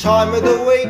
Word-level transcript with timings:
time 0.00 0.32
of 0.32 0.42
the 0.42 0.62
week, 0.64 0.88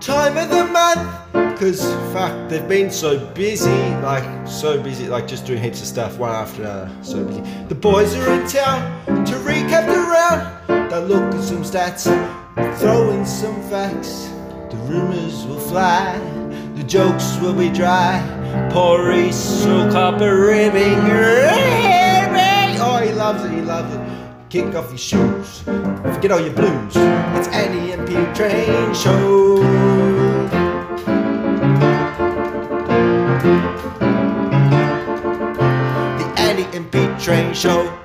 time 0.00 0.36
of 0.36 0.50
the 0.50 0.66
month. 0.66 1.58
Cause 1.58 1.82
fuck, 2.12 2.50
they've 2.50 2.68
been 2.68 2.90
so 2.90 3.18
busy, 3.28 3.70
like 4.02 4.46
so 4.46 4.82
busy, 4.82 5.08
like 5.08 5.26
just 5.26 5.46
doing 5.46 5.62
heaps 5.62 5.80
of 5.80 5.86
stuff 5.86 6.18
one 6.18 6.30
after 6.30 6.60
another. 6.60 6.90
So 7.02 7.24
busy. 7.24 7.40
The 7.68 7.74
boys 7.74 8.14
are 8.14 8.30
in 8.34 8.46
town 8.46 9.24
to 9.24 9.32
recap 9.36 9.86
the 9.86 9.96
round. 9.96 10.90
They 10.90 11.00
look 11.00 11.34
at 11.34 11.42
some 11.42 11.62
stats, 11.62 12.04
throw 12.80 13.12
in 13.12 13.24
some 13.24 13.62
facts. 13.70 14.28
The 14.68 14.76
rumours 14.90 15.46
will 15.46 15.58
fly, 15.58 16.18
the 16.76 16.84
jokes 16.84 17.38
will 17.40 17.54
be 17.54 17.70
dry. 17.70 18.20
Poor 18.70 19.08
Reese 19.08 19.64
will 19.64 19.90
cop 19.90 20.20
a 20.20 20.30
ribbing. 20.30 21.00
Oh, 22.76 22.98
he 23.02 23.12
loves 23.14 23.42
it, 23.42 23.52
he 23.52 23.62
loves 23.62 23.94
it. 23.94 24.23
Kick 24.54 24.76
off 24.76 24.88
your 24.90 24.98
shoes, 24.98 25.62
forget 25.64 26.30
all 26.30 26.38
your 26.38 26.52
blues. 26.52 26.94
It's 26.94 27.48
Andy 27.48 27.90
and 27.90 28.06
Pete 28.06 28.32
Train 28.36 28.94
Show. 28.94 29.56
The 36.18 36.34
Andy 36.36 36.76
and 36.76 36.88
Pete 36.92 37.18
Train 37.18 37.52
Show. 37.52 38.03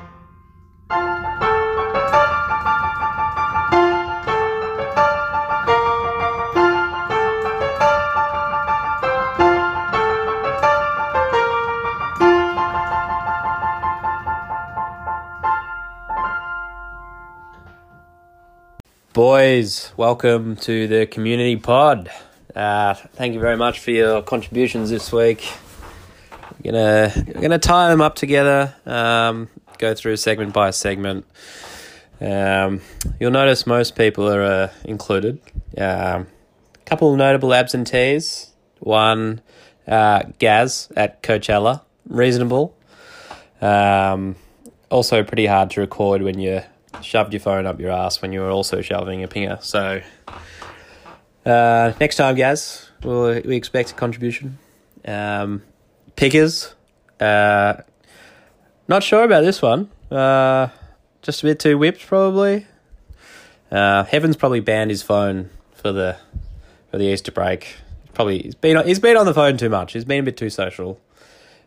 Boys, 19.20 19.92
welcome 19.98 20.56
to 20.56 20.88
the 20.88 21.06
community 21.06 21.58
pod. 21.58 22.09
Uh, 22.56 22.94
thank 22.94 23.34
you 23.34 23.42
very 23.42 23.58
much 23.58 23.81
for 23.81 23.92
your 23.92 24.22
contributions 24.22 24.89
this 24.89 25.11
week. 25.11 25.45
We're 26.64 26.72
gonna 26.72 27.11
we're 27.28 27.42
gonna 27.42 27.59
tie 27.59 27.89
them 27.89 28.00
up 28.00 28.16
together. 28.16 28.73
Um, 28.86 29.50
go 29.78 29.94
through 29.94 30.16
segment 30.16 30.53
by 30.53 30.70
segment. 30.72 31.26
Um, 32.22 32.80
you'll 33.20 33.31
notice 33.31 33.67
most 33.67 33.98
people 33.98 34.26
are 34.31 34.42
uh, 34.42 34.72
included. 34.86 35.42
Um, 35.78 36.28
a 36.76 36.86
couple 36.86 37.11
of 37.11 37.17
notable 37.17 37.54
absentees. 37.54 38.54
One, 38.80 39.42
uh, 39.86 40.23
Gaz 40.39 40.88
at 40.95 41.22
Coachella, 41.22 41.81
reasonable. 42.08 42.73
Um, 43.59 44.38
also 44.89 45.26
pretty 45.26 45.45
hard 45.45 45.72
to 45.72 45.81
record 45.81 46.22
when 46.22 46.39
you 46.39 46.61
shoved 47.02 47.33
your 47.33 47.39
phone 47.39 47.66
up 47.66 47.80
your 47.80 47.92
ass 47.92 48.22
when 48.22 48.31
you 48.31 48.42
were 48.42 48.50
also 48.50 48.81
shoving 48.81 49.23
a 49.23 49.28
pinger. 49.28 49.61
So 49.64 50.02
uh, 51.45 51.94
next 52.00 52.16
time, 52.16 52.36
Gaz, 52.36 52.89
we'll, 53.03 53.42
we 53.42 53.55
expect 53.55 53.92
a 53.92 53.94
contribution. 53.94 54.58
Um, 55.05 55.64
pickers, 56.16 56.73
uh, 57.20 57.75
not 58.88 59.03
sure 59.03 59.23
about 59.23 59.42
this 59.42 59.61
one. 59.61 59.89
Uh, 60.11 60.67
just 61.22 61.44
a 61.44 61.45
bit 61.45 61.59
too 61.59 61.77
whipped, 61.77 62.05
probably. 62.05 62.67
Uh, 63.72 64.03
Heaven's 64.05 64.36
probably 64.36 64.59
banned 64.59 64.89
his 64.89 65.03
phone 65.03 65.50
for 65.73 65.92
the 65.92 66.17
for 66.89 66.97
the 66.97 67.05
Easter 67.05 67.31
break. 67.31 67.77
Probably 68.14 68.42
he's 68.42 68.55
been 68.55 68.86
he's 68.86 69.00
been 69.00 69.16
on 69.17 69.25
the 69.25 69.33
phone 69.33 69.58
too 69.58 69.70
much. 69.70 69.94
He's 69.94 70.05
been 70.05 70.22
a 70.22 70.23
bit 70.23 70.38
too 70.38 70.50
social. 70.50 71.00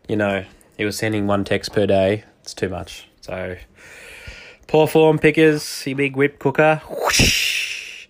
You 0.07 0.17
know, 0.17 0.43
he 0.77 0.85
was 0.85 0.97
sending 0.97 1.27
one 1.27 1.45
text 1.45 1.71
per 1.71 1.85
day. 1.85 2.25
It's 2.41 2.53
too 2.53 2.69
much. 2.69 3.07
So 3.21 3.55
poor 4.73 4.87
form 4.87 5.19
pickers. 5.19 5.83
He 5.83 5.93
big 5.93 6.15
whip 6.15 6.39
cooker. 6.39 6.81
Whoosh. 6.89 8.07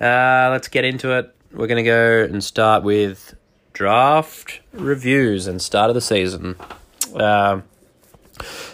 Uh, 0.00 0.48
let's 0.50 0.68
get 0.68 0.86
into 0.86 1.10
it. 1.18 1.36
We're 1.52 1.66
gonna 1.66 1.82
go 1.82 2.22
and 2.24 2.42
start 2.42 2.82
with 2.82 3.34
draft 3.74 4.60
reviews 4.72 5.46
and 5.46 5.60
start 5.60 5.90
of 5.90 5.94
the 5.94 6.00
season. 6.00 6.56
Um, 7.14 7.64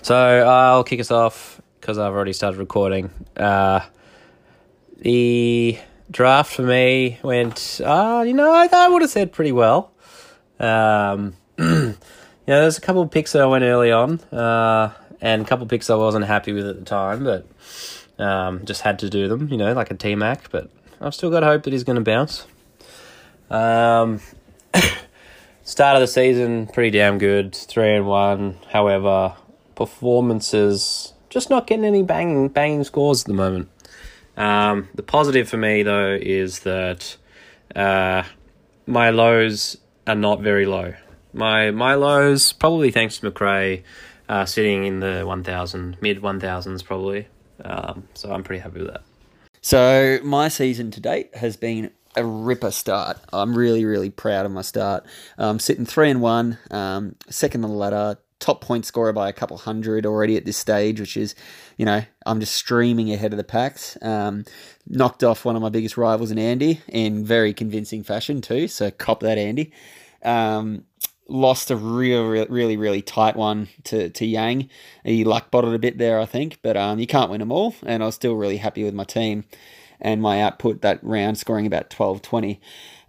so 0.01 0.15
I'll 0.15 0.85
kick 0.85 1.01
us 1.01 1.11
off 1.11 1.61
because 1.81 1.99
I've 1.99 2.13
already 2.13 2.35
started 2.35 2.59
recording. 2.59 3.11
Uh, 3.37 3.81
the 4.99 5.77
draft 6.13 6.55
for 6.55 6.63
me 6.63 7.19
went, 7.25 7.81
uh, 7.85 8.23
you 8.25 8.35
know, 8.35 8.53
I, 8.53 8.69
I 8.73 8.89
would 8.89 9.03
have 9.03 9.11
said 9.11 9.33
pretty 9.33 9.51
well. 9.51 9.91
Um, 10.61 11.35
you 11.59 11.65
know, 11.67 11.95
there's 12.47 12.79
a 12.79 12.81
couple 12.81 13.03
of 13.03 13.11
picks 13.11 13.33
that 13.33 13.43
I 13.43 13.47
went 13.47 13.65
early 13.65 13.91
on, 13.91 14.21
uh, 14.31 14.93
and 15.25 15.41
a 15.41 15.45
couple 15.47 15.67
picks 15.67 15.89
I 15.89 15.95
wasn't 15.95 16.27
happy 16.27 16.53
with 16.53 16.69
at 16.69 16.79
the 16.79 16.85
time, 16.85 17.25
but 17.25 17.47
um, 18.23 18.65
just 18.67 18.83
had 18.83 18.99
to 18.99 19.09
do 19.09 19.27
them, 19.27 19.49
you 19.49 19.57
know, 19.57 19.73
like 19.73 19.91
a 19.91 19.95
T 19.95 20.15
Mac. 20.15 20.51
But 20.51 20.69
I've 21.01 21.15
still 21.15 21.31
got 21.31 21.43
hope 21.43 21.63
that 21.63 21.73
he's 21.73 21.83
going 21.83 21.97
to 21.97 22.03
bounce. 22.03 22.47
Um, 23.51 24.21
start 25.65 25.97
of 25.97 26.03
the 26.03 26.07
season, 26.07 26.67
pretty 26.67 26.91
damn 26.91 27.17
good, 27.17 27.55
three 27.55 27.95
and 27.95 28.07
one. 28.07 28.59
However, 28.71 29.35
performances 29.75 31.15
just 31.31 31.49
not 31.49 31.67
getting 31.67 31.87
any 31.87 32.03
banging 32.03 32.49
banging 32.49 32.85
scores 32.85 33.23
at 33.23 33.27
the 33.27 33.35
moment. 33.35 33.71
Um, 34.37 34.91
the 34.95 35.03
positive 35.03 35.49
for 35.49 35.57
me 35.57 35.83
though 35.83 36.19
is 36.21 36.61
that 36.61 37.17
uh, 37.75 38.25
my 38.87 39.09
lows 39.09 39.79
are 40.07 40.15
not 40.15 40.43
very 40.43 40.67
low. 40.67 40.93
My 41.33 41.71
my 41.71 41.95
lows 41.95 42.53
probably 42.53 42.91
thanks 42.91 43.19
to 43.19 43.25
Macrae 43.25 43.83
uh, 44.29 44.45
sitting 44.45 44.85
in 44.85 45.01
the 45.01 45.23
one 45.25 45.43
thousand 45.43 45.97
mid 46.01 46.23
one 46.23 46.41
thousands 46.41 46.83
probably. 46.83 47.29
Um, 47.65 48.09
so 48.15 48.33
I'm 48.33 48.43
pretty 48.43 48.61
happy 48.61 48.81
with 48.81 48.89
that. 48.89 49.03
So 49.61 50.19
my 50.23 50.49
season 50.49 50.91
to 50.91 51.01
date 51.01 51.35
has 51.37 51.57
been 51.57 51.91
a 52.17 52.25
ripper 52.25 52.71
start. 52.71 53.19
I'm 53.33 53.57
really, 53.57 53.85
really 53.85 54.11
proud 54.11 54.47
of 54.47 54.53
my 54.53 54.63
start. 54.63 55.05
Um, 55.39 55.51
I'm 55.51 55.59
sitting 55.59 55.87
three 55.87 56.11
and 56.11 56.21
one, 56.21 56.59
um, 56.71 57.17
second 57.29 57.65
on 57.65 57.71
the 57.71 57.77
ladder, 57.77 58.19
top 58.41 58.61
point 58.61 58.85
scorer 58.85 59.13
by 59.13 59.29
a 59.29 59.33
couple 59.33 59.57
hundred 59.57 60.05
already 60.05 60.37
at 60.37 60.45
this 60.45 60.57
stage, 60.57 61.01
which 61.01 61.17
is, 61.17 61.35
you 61.79 61.87
know, 61.87 62.03
I'm 62.27 62.41
just 62.41 62.55
streaming 62.55 63.13
ahead 63.13 63.33
of 63.33 63.37
the 63.37 63.45
packs. 63.45 63.97
Um, 64.03 64.45
knocked 64.87 65.25
off 65.25 65.45
one 65.45 65.57
of 65.57 65.63
my 65.63 65.71
biggest 65.71 65.97
rivals 65.97 66.31
in 66.31 66.39
Andy 66.39 66.81
in 66.89 67.25
very 67.25 67.55
convincing 67.55 68.03
fashion 68.03 68.43
too. 68.43 68.69
So 68.69 68.91
cop 68.91 69.21
that, 69.21 69.39
Andy. 69.39 69.73
Um, 70.23 70.85
lost 71.29 71.71
a 71.71 71.77
real, 71.77 72.29
real, 72.29 72.47
really, 72.49 72.77
really 72.77 73.03
tight 73.03 73.37
one 73.37 73.69
to, 73.85 74.11
to 74.11 74.27
Yang. 74.27 74.69
He 75.05 75.25
luck 75.25 75.51
bottled 75.51 75.75
a 75.75 75.79
bit 75.79 75.99
there, 75.99 76.21
I 76.21 76.27
think, 76.27 76.59
but 76.63 76.77
um, 76.77 76.99
you 76.99 77.07
can't 77.07 77.31
win 77.31 77.41
them 77.41 77.53
all. 77.53 77.75
And 77.85 78.03
I 78.03 78.07
was 78.07 78.15
still 78.15 78.35
really 78.35 78.59
happy 78.59 78.85
with 78.85 78.95
my 78.95 79.05
team 79.05 79.45
and 80.01 80.21
my 80.21 80.43
output 80.43 80.83
that 80.83 81.03
round, 81.03 81.39
scoring 81.39 81.67
about 81.67 81.91
12 81.91 82.21
20. 82.23 82.61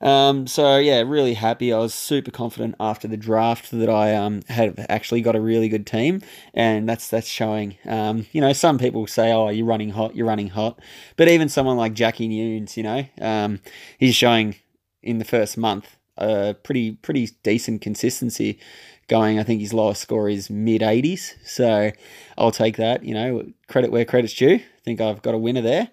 Um, 0.02 0.46
so 0.46 0.78
yeah, 0.78 1.02
really 1.02 1.34
happy. 1.34 1.74
I 1.74 1.80
was 1.80 1.94
super 1.94 2.32
confident 2.32 2.76
after 2.80 3.08
the 3.08 3.18
draft 3.18 3.72
that 3.72 3.90
I 3.90 4.14
um, 4.14 4.42
had 4.50 4.86
actually 4.88 5.22
got 5.22 5.36
a 5.36 5.42
really 5.42 5.68
good 5.68 5.88
team, 5.88 6.22
and 6.54 6.88
that's 6.88 7.08
that's 7.08 7.28
showing. 7.28 7.78
Um, 7.86 8.28
you 8.32 8.42
know, 8.42 8.54
some 8.54 8.78
people 8.78 9.08
say, 9.08 9.32
"Oh, 9.32 9.50
you're 9.50 9.66
running 9.66 9.92
hot, 9.92 10.16
you're 10.16 10.28
running 10.28 10.50
hot," 10.50 10.80
but 11.16 11.28
even 11.28 11.50
someone 11.50 11.78
like 11.78 11.94
Jackie 11.94 12.28
Nunes, 12.28 12.78
you 12.78 12.84
know, 12.84 13.06
um, 13.20 13.62
he's 13.98 14.16
showing 14.16 14.56
in 15.02 15.18
the 15.18 15.26
first 15.26 15.58
month 15.58 15.96
a 16.18 16.56
pretty 16.64 16.92
pretty 16.92 17.30
decent 17.44 17.82
consistency 17.82 18.60
going. 19.08 19.40
I 19.40 19.44
think 19.44 19.62
his 19.62 19.74
lowest 19.74 20.02
score 20.02 20.30
is 20.30 20.50
mid 20.50 20.82
80s, 20.82 21.34
so 21.46 21.92
I'll 22.38 22.52
take 22.52 22.78
that. 22.78 23.04
You 23.04 23.14
know, 23.14 23.46
credit 23.68 23.92
where 23.92 24.06
credit's 24.06 24.34
due. 24.34 24.56
I 24.56 24.82
think 24.84 25.02
I've 25.02 25.22
got 25.22 25.36
a 25.36 25.40
winner 25.40 25.62
there. 25.62 25.90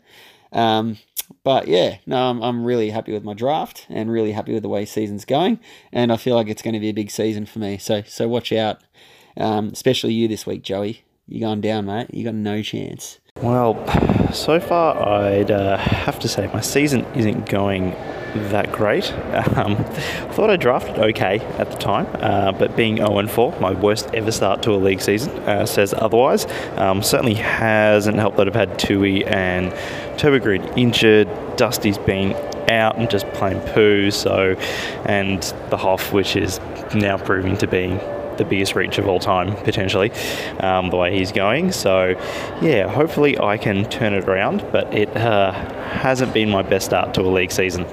Um, 0.53 0.99
but 1.45 1.67
yeah, 1.67 1.99
no, 2.07 2.31
I'm, 2.31 2.43
I'm 2.43 2.65
really 2.65 2.91
happy 2.91 3.13
with 3.13 3.25
my 3.25 3.35
draft 3.35 3.87
and 3.89 4.11
really 4.11 4.33
happy 4.33 4.53
with 4.53 4.63
the 4.63 4.69
way 4.69 4.85
season's 4.85 5.25
going, 5.25 5.61
and 5.93 6.13
I 6.13 6.17
feel 6.17 6.35
like 6.37 6.49
it's 6.49 6.63
going 6.63 6.75
to 6.75 6.81
be 6.81 6.91
a 6.91 6.95
big 6.95 7.11
season 7.11 7.47
for 7.47 7.59
me. 7.59 7.79
So 7.79 8.03
so 8.07 8.29
watch 8.29 8.53
out, 8.53 8.83
um, 9.37 9.71
especially 9.73 10.13
you 10.15 10.29
this 10.29 10.47
week, 10.47 10.63
Joey. 10.63 11.05
You're 11.27 11.49
going 11.49 11.61
down, 11.61 11.87
mate. 11.87 12.13
You 12.13 12.25
got 12.25 12.35
no 12.35 12.63
chance. 12.63 13.19
Well, 13.43 13.85
so 14.33 14.61
far 14.61 14.97
I'd 15.05 15.51
uh, 15.51 15.77
have 15.77 16.21
to 16.21 16.29
say 16.29 16.49
my 16.55 16.61
season 16.61 17.05
isn't 17.17 17.49
going 17.49 17.91
that 18.51 18.71
great. 18.71 19.13
Um, 19.13 19.77
I 19.77 19.83
thought 20.33 20.49
I 20.49 20.57
drafted 20.57 20.99
okay 20.99 21.41
at 21.59 21.69
the 21.69 21.77
time, 21.77 22.07
uh, 22.21 22.53
but 22.53 22.77
being 22.77 22.99
0 22.99 23.19
and 23.19 23.29
4, 23.29 23.59
my 23.59 23.73
worst 23.73 24.15
ever 24.15 24.31
start 24.31 24.63
to 24.63 24.71
a 24.71 24.77
league 24.77 25.01
season, 25.01 25.33
uh, 25.41 25.67
says 25.67 25.93
otherwise. 25.93 26.47
Um, 26.77 27.03
certainly 27.03 27.35
hasn't 27.35 28.17
helped 28.17 28.37
that 28.37 28.47
I've 28.47 28.55
had 28.55 28.79
Tui 28.79 29.27
and 29.27 29.75
Turbo 30.19 30.39
Grid 30.39 30.63
injured. 30.79 31.29
Dusty's 31.57 31.99
been 31.99 32.35
out 32.71 32.97
and 32.97 33.11
just 33.11 33.27
playing 33.33 33.61
poo, 33.73 34.13
so 34.13 34.55
and 35.05 35.43
the 35.71 35.77
Hoff, 35.77 36.13
which 36.13 36.37
is 36.37 36.61
now 36.95 37.19
proving 37.19 37.57
to 37.59 37.67
be 37.67 37.99
the 38.39 38.45
biggest 38.45 38.75
reach 38.75 38.99
of 38.99 39.07
all 39.07 39.19
time, 39.19 39.57
potentially, 39.65 40.11
um, 40.61 40.91
the 40.91 40.97
way 40.97 41.17
he's 41.17 41.33
going. 41.33 41.73
So, 41.73 42.11
yeah, 42.61 42.89
hopefully 42.89 43.39
I 43.39 43.57
can 43.59 43.89
turn 43.89 44.15
it 44.15 44.29
around, 44.29 44.65
but 44.73 44.93
it 44.95 45.15
uh, 45.17 45.53
hasn't 45.53 46.33
been 46.33 46.51
my 46.51 46.63
best 46.63 46.87
start 46.87 47.15
to 47.15 47.23
a 47.23 47.31
league 47.31 47.53
season. 47.53 47.87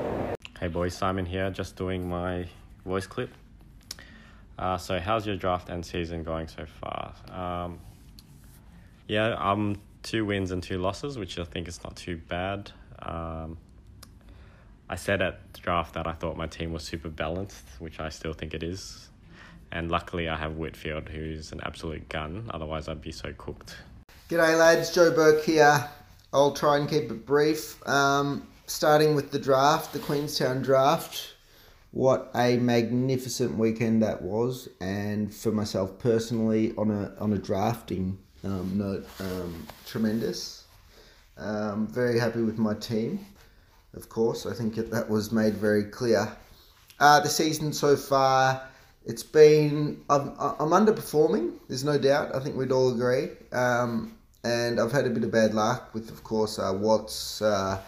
Hey 0.60 0.68
boys, 0.68 0.96
Simon 0.96 1.26
here, 1.26 1.50
just 1.50 1.76
doing 1.76 2.10
my 2.10 2.46
voice 2.86 3.08
clip. 3.08 3.30
Uh, 4.58 4.78
so, 4.78 5.00
how's 5.00 5.26
your 5.26 5.38
draft 5.38 5.70
and 5.70 5.86
season 5.86 6.24
going 6.24 6.48
so 6.48 6.66
far? 6.66 7.14
Um, 7.32 7.80
yeah, 9.08 9.36
I'm 9.40 9.80
two 10.04 10.26
wins 10.26 10.52
and 10.52 10.62
two 10.62 10.78
losses, 10.78 11.18
which 11.18 11.40
I 11.40 11.44
think 11.44 11.68
is 11.68 11.84
not 11.84 11.96
too 11.96 12.18
bad. 12.28 12.72
Um, 13.02 13.58
I 14.90 14.96
said 14.96 15.22
at 15.22 15.54
draft 15.54 15.94
that 15.94 16.08
I 16.08 16.14
thought 16.14 16.36
my 16.36 16.48
team 16.48 16.74
was 16.74 16.84
super 16.84 17.10
balanced, 17.10 17.66
which 17.80 18.00
I 18.00 18.10
still 18.10 18.34
think 18.34 18.54
it 18.54 18.64
is. 18.64 19.09
And 19.72 19.92
luckily, 19.92 20.28
I 20.28 20.36
have 20.36 20.58
Whitfield, 20.58 21.10
who's 21.10 21.52
an 21.52 21.62
absolute 21.64 22.08
gun. 22.10 22.50
Otherwise, 22.54 22.88
I'd 22.88 23.02
be 23.02 23.12
so 23.12 23.34
cooked. 23.38 23.76
G'day, 24.30 24.58
lads. 24.58 24.94
Joe 24.94 25.12
Burke 25.12 25.44
here. 25.44 25.90
I'll 26.34 26.54
try 26.54 26.78
and 26.78 26.90
keep 26.90 27.12
it 27.12 27.26
brief. 27.26 27.88
Um, 27.88 28.48
starting 28.68 29.16
with 29.16 29.32
the 29.32 29.40
draft, 29.40 29.94
the 29.94 30.00
Queenstown 30.00 30.62
draft. 30.62 31.34
What 31.92 32.30
a 32.36 32.58
magnificent 32.58 33.58
weekend 33.58 34.04
that 34.04 34.22
was, 34.22 34.70
and 34.80 35.34
for 35.34 35.52
myself 35.52 35.98
personally, 35.98 36.74
on 36.78 36.92
a 36.92 37.16
on 37.20 37.34
a 37.34 37.38
drafting 37.40 38.20
um, 38.44 38.78
note, 38.78 39.08
um, 39.20 39.66
tremendous. 39.88 40.66
Um, 41.38 41.88
very 41.88 42.20
happy 42.20 42.42
with 42.42 42.60
my 42.60 42.76
team, 42.76 43.26
of 43.96 44.08
course. 44.10 44.46
I 44.46 44.54
think 44.54 44.76
that, 44.76 45.10
was 45.10 45.32
made 45.32 45.56
very 45.56 45.86
clear. 45.86 46.32
Uh, 47.00 47.22
the 47.22 47.30
season 47.30 47.72
so 47.74 47.96
far, 47.96 48.62
it's 49.06 49.24
been 49.24 50.04
I'm, 50.10 50.30
I'm 50.40 50.70
underperforming. 50.70 51.54
There's 51.68 51.84
no 51.84 51.98
doubt. 51.98 52.36
I 52.36 52.40
think 52.40 52.56
we'd 52.56 52.72
all 52.72 52.94
agree. 52.94 53.30
Um, 53.52 54.16
and 54.44 54.80
I've 54.80 54.92
had 54.92 55.06
a 55.06 55.10
bit 55.10 55.24
of 55.24 55.32
bad 55.32 55.54
luck 55.54 55.94
with, 55.94 56.10
of 56.10 56.24
course, 56.24 56.60
uh, 56.60 56.74
Watts 56.74 57.42
uh, 57.42 57.82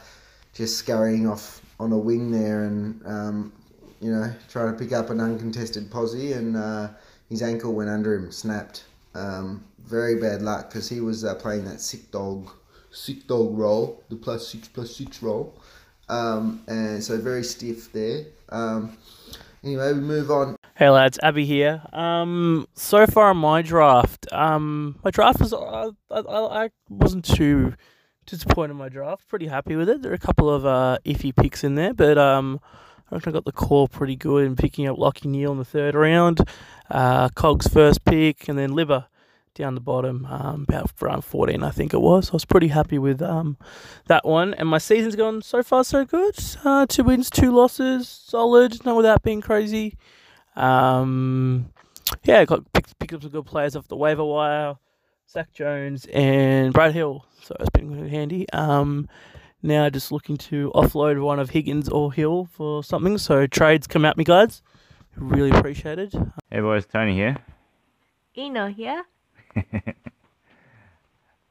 just 0.54 0.78
scurrying 0.78 1.28
off 1.28 1.62
on 1.80 1.92
a 1.92 1.98
wing 1.98 2.32
there 2.32 2.64
and 2.64 3.02
um, 3.06 3.54
you 4.00 4.12
know 4.12 4.32
trying 4.50 4.72
to 4.72 4.78
pick 4.78 4.94
up 4.94 5.10
an 5.10 5.20
uncontested 5.20 5.90
posse, 5.90 6.34
and 6.34 6.56
uh, 6.56 6.90
his 7.30 7.42
ankle 7.42 7.74
went 7.74 7.90
under 7.90 8.14
him, 8.14 8.32
snapped. 8.32 8.84
Um, 9.14 9.64
very 9.80 10.16
bad 10.16 10.42
luck 10.42 10.70
because 10.70 10.88
he 10.88 11.02
was 11.02 11.26
uh, 11.26 11.36
playing 11.36 11.66
that 11.66 11.82
sick 11.82 12.12
dog, 12.12 12.50
sick 12.92 13.28
dog 13.28 13.58
role, 13.58 14.04
the 14.10 14.16
plus 14.16 14.48
six 14.48 14.68
plus 14.68 14.96
six 14.96 15.22
role, 15.22 15.54
um, 16.10 16.62
and 16.68 17.04
so 17.04 17.18
very 17.20 17.44
stiff 17.44 17.92
there. 17.92 18.26
Um, 18.50 18.98
anyway, 19.64 19.94
we 19.94 20.00
move 20.00 20.32
on. 20.32 20.56
Hey 20.78 20.90
lads, 20.90 21.20
Abby 21.22 21.46
here. 21.46 21.82
Um, 21.92 22.66
so 22.76 23.06
far 23.06 23.32
in 23.32 23.38
my 23.38 23.62
draft, 23.62 24.26
um, 24.32 24.98
my 25.04 25.12
draft 25.12 25.42
was 25.42 25.54
I, 25.54 25.90
I, 26.10 26.20
I 26.66 26.70
wasn't 26.90 27.26
too 27.26 27.74
disappointed 28.26 28.72
in 28.72 28.78
my 28.78 28.88
draft. 28.88 29.28
Pretty 29.28 29.48
happy 29.48 29.76
with 29.76 29.90
it. 29.90 30.02
There 30.02 30.14
are 30.14 30.16
a 30.16 30.20
couple 30.20 30.50
of 30.50 30.66
uh, 30.66 30.98
iffy 31.06 31.36
picks 31.36 31.66
in 31.66 31.76
there, 31.76 31.94
but 31.94 32.18
um, 32.18 32.62
I 33.12 33.16
reckon 33.16 33.32
I 33.32 33.34
got 33.34 33.46
the 33.46 33.52
core 33.52 33.90
pretty 33.90 34.16
good 34.16 34.46
in 34.46 34.56
picking 34.56 34.88
up 34.88 34.98
Lachie 34.98 35.26
Neale 35.26 35.52
in 35.52 35.58
the 35.58 35.66
third 35.66 35.94
round, 35.94 36.40
uh, 36.90 37.28
Cog's 37.36 37.68
first 37.68 38.06
pick, 38.06 38.48
and 38.48 38.58
then 38.58 38.72
Liver 38.74 39.08
down 39.54 39.76
the 39.76 39.82
bottom, 39.82 40.26
um, 40.28 40.66
about 40.70 40.90
round 41.02 41.26
14, 41.26 41.62
I 41.64 41.72
think 41.72 41.94
it 41.94 42.00
was. 42.00 42.30
I 42.30 42.34
was 42.34 42.46
pretty 42.46 42.70
happy 42.70 42.98
with 42.98 43.22
um, 43.22 43.58
that 44.08 44.26
one. 44.26 44.54
And 44.54 44.70
my 44.70 44.78
season's 44.78 45.18
gone 45.18 45.42
so 45.42 45.62
far 45.62 45.84
so 45.84 46.06
good. 46.06 46.36
Uh, 46.64 46.86
two 46.86 47.04
wins, 47.04 47.30
two 47.30 47.52
losses, 47.52 48.08
solid, 48.08 48.86
not 48.86 48.96
without 48.96 49.22
being 49.22 49.42
crazy. 49.42 49.98
Um, 50.56 51.72
yeah, 52.24 52.46
got 52.46 52.72
picked, 52.74 52.98
picked 53.00 53.14
up 53.14 53.22
some 53.22 53.32
good 53.32 53.46
players 53.46 53.76
off 53.76 53.88
the 53.88 53.96
waiver 53.96 54.24
wire, 54.24 54.76
Zach 55.30 55.52
Jones 55.54 56.06
and 56.14 56.74
Brad 56.74 56.94
Hill. 56.94 57.26
So 57.42 57.56
it's 57.60 57.70
been 57.70 58.08
handy. 58.10 58.50
Um, 58.52 59.08
now 59.64 59.90
just 59.90 60.12
looking 60.12 60.38
to 60.38 60.72
offload 60.76 61.22
one 61.22 61.40
of 61.40 61.52
Higgins 61.52 61.88
or 61.90 62.12
Hill 62.12 62.50
for 62.52 62.84
something. 62.84 63.18
So 63.18 63.48
trades 63.48 63.88
come 63.88 64.06
at 64.06 64.18
me, 64.18 64.24
guys. 64.24 64.62
Really 65.16 65.52
appreciated. 65.52 66.14
Hey 66.50 66.62
boys, 66.62 66.86
Tony 66.86 67.14
here. 67.16 67.38
Eno 68.36 68.68
here. 68.68 69.04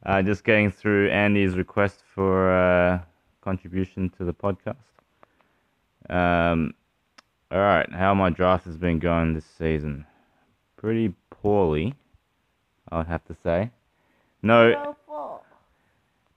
uh, 0.06 0.23
just 0.23 0.44
getting 0.44 0.70
through 0.70 1.11
Andy's 1.11 1.56
request 1.56 2.02
for 2.14 2.52
uh, 2.52 3.00
contribution 3.43 4.11
to 4.11 4.25
the 4.25 4.32
podcast. 4.32 4.76
Um, 6.08 6.75
all 7.50 7.58
right, 7.58 7.91
how 7.93 8.14
my 8.14 8.31
draft 8.31 8.64
has 8.67 8.76
been 8.76 8.99
going 8.99 9.35
this 9.35 9.44
season? 9.44 10.06
Pretty 10.76 11.14
poorly, 11.31 11.94
I 12.88 12.99
would 12.99 13.08
have 13.08 13.25
to 13.26 13.37
say. 13.43 13.70
No, 14.43 14.97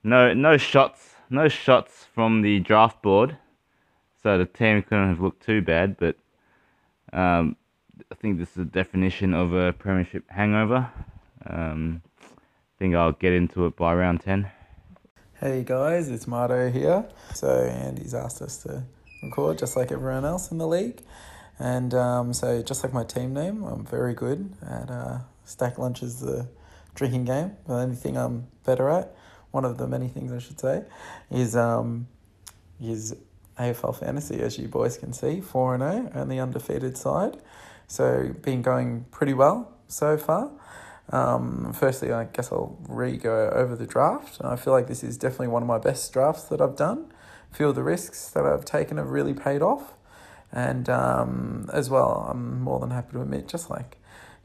no, 0.04 0.34
no 0.34 0.58
shots, 0.58 1.16
no 1.30 1.48
shots 1.48 2.06
from 2.14 2.42
the 2.42 2.60
draft 2.60 3.02
board, 3.02 3.38
so 4.22 4.38
the 4.38 4.46
team 4.46 4.82
couldn't 4.82 5.10
have 5.10 5.22
looked 5.22 5.46
too 5.46 5.62
bad. 5.62 5.98
But 5.98 6.16
um, 7.14 7.56
I 8.12 8.16
think 8.16 8.40
this 8.40 8.52
is 8.52 8.58
a 8.58 8.66
definition 8.66 9.34
of 9.34 9.54
a 9.54 9.72
premiership 9.72 10.30
hangover. 10.30 10.90
Um, 11.46 12.02
I 12.22 12.80
think 12.80 12.96
I'll 12.96 13.12
get 13.12 13.34
into 13.34 13.68
it 13.68 13.76
by 13.76 13.94
round 13.94 14.22
10. 14.22 14.50
Hey 15.40 15.64
guys, 15.64 16.10
it's 16.10 16.26
Marto 16.26 16.72
here. 16.72 17.06
So 17.36 17.50
Andy's 17.66 18.14
asked 18.16 18.42
us 18.42 18.58
to 18.64 18.84
record 19.24 19.58
just 19.58 19.76
like 19.76 19.92
everyone 19.92 20.26
else 20.26 20.52
in 20.52 20.58
the 20.58 20.68
league. 20.68 21.02
And 21.60 21.94
um, 21.94 22.34
so 22.34 22.62
just 22.62 22.84
like 22.84 22.94
my 22.94 23.04
team 23.04 23.34
name, 23.34 23.64
I'm 23.64 23.86
very 23.86 24.14
good 24.14 24.54
at 24.62 24.90
uh, 24.90 25.20
stack 25.46 25.78
lunches, 25.78 26.20
the 26.20 26.48
drinking 26.96 27.26
game. 27.26 27.56
The 27.68 27.74
only 27.74 27.96
thing 27.96 28.18
I'm 28.18 28.48
better 28.66 28.90
at, 28.90 29.16
one 29.52 29.66
of 29.66 29.78
the 29.78 29.88
many 29.88 30.08
things 30.08 30.32
I 30.32 30.40
should 30.40 30.60
say, 30.60 30.84
is 31.32 31.56
um, 31.56 32.08
is 32.82 33.16
AFL 33.60 33.98
fantasy, 33.98 34.42
as 34.42 34.58
you 34.58 34.68
boys 34.68 34.98
can 34.98 35.14
see, 35.14 35.42
4 35.42 35.76
and 35.76 36.12
0 36.12 36.22
on 36.22 36.30
the 36.30 36.40
undefeated 36.40 36.98
side. 36.98 37.38
So 37.88 38.34
been 38.42 38.62
going 38.62 39.06
pretty 39.12 39.34
well 39.34 39.72
so 39.88 40.18
far. 40.18 40.52
Um, 41.10 41.74
firstly, 41.74 42.12
I 42.12 42.26
guess 42.26 42.52
I'll 42.52 42.78
re 42.88 43.18
go 43.18 43.50
over 43.50 43.76
the 43.76 43.86
draft. 43.86 44.40
I 44.42 44.56
feel 44.56 44.74
like 44.74 44.88
this 44.88 45.04
is 45.04 45.18
definitely 45.18 45.50
one 45.50 45.62
of 45.62 45.68
my 45.68 45.78
best 45.78 46.12
drafts 46.14 46.44
that 46.46 46.62
I've 46.62 46.76
done. 46.76 47.13
Feel 47.54 47.72
the 47.74 47.84
risks 47.84 48.30
that 48.32 48.46
I've 48.46 48.66
taken 48.66 48.98
have 48.98 49.10
really 49.10 49.34
paid 49.34 49.62
off. 49.62 49.94
And 50.52 50.90
um, 50.90 51.70
as 51.72 51.90
well, 51.90 52.28
I'm 52.30 52.62
more 52.62 52.80
than 52.80 52.92
happy 52.92 53.14
to 53.14 53.22
admit, 53.22 53.48
just 53.48 53.70
like 53.70 53.98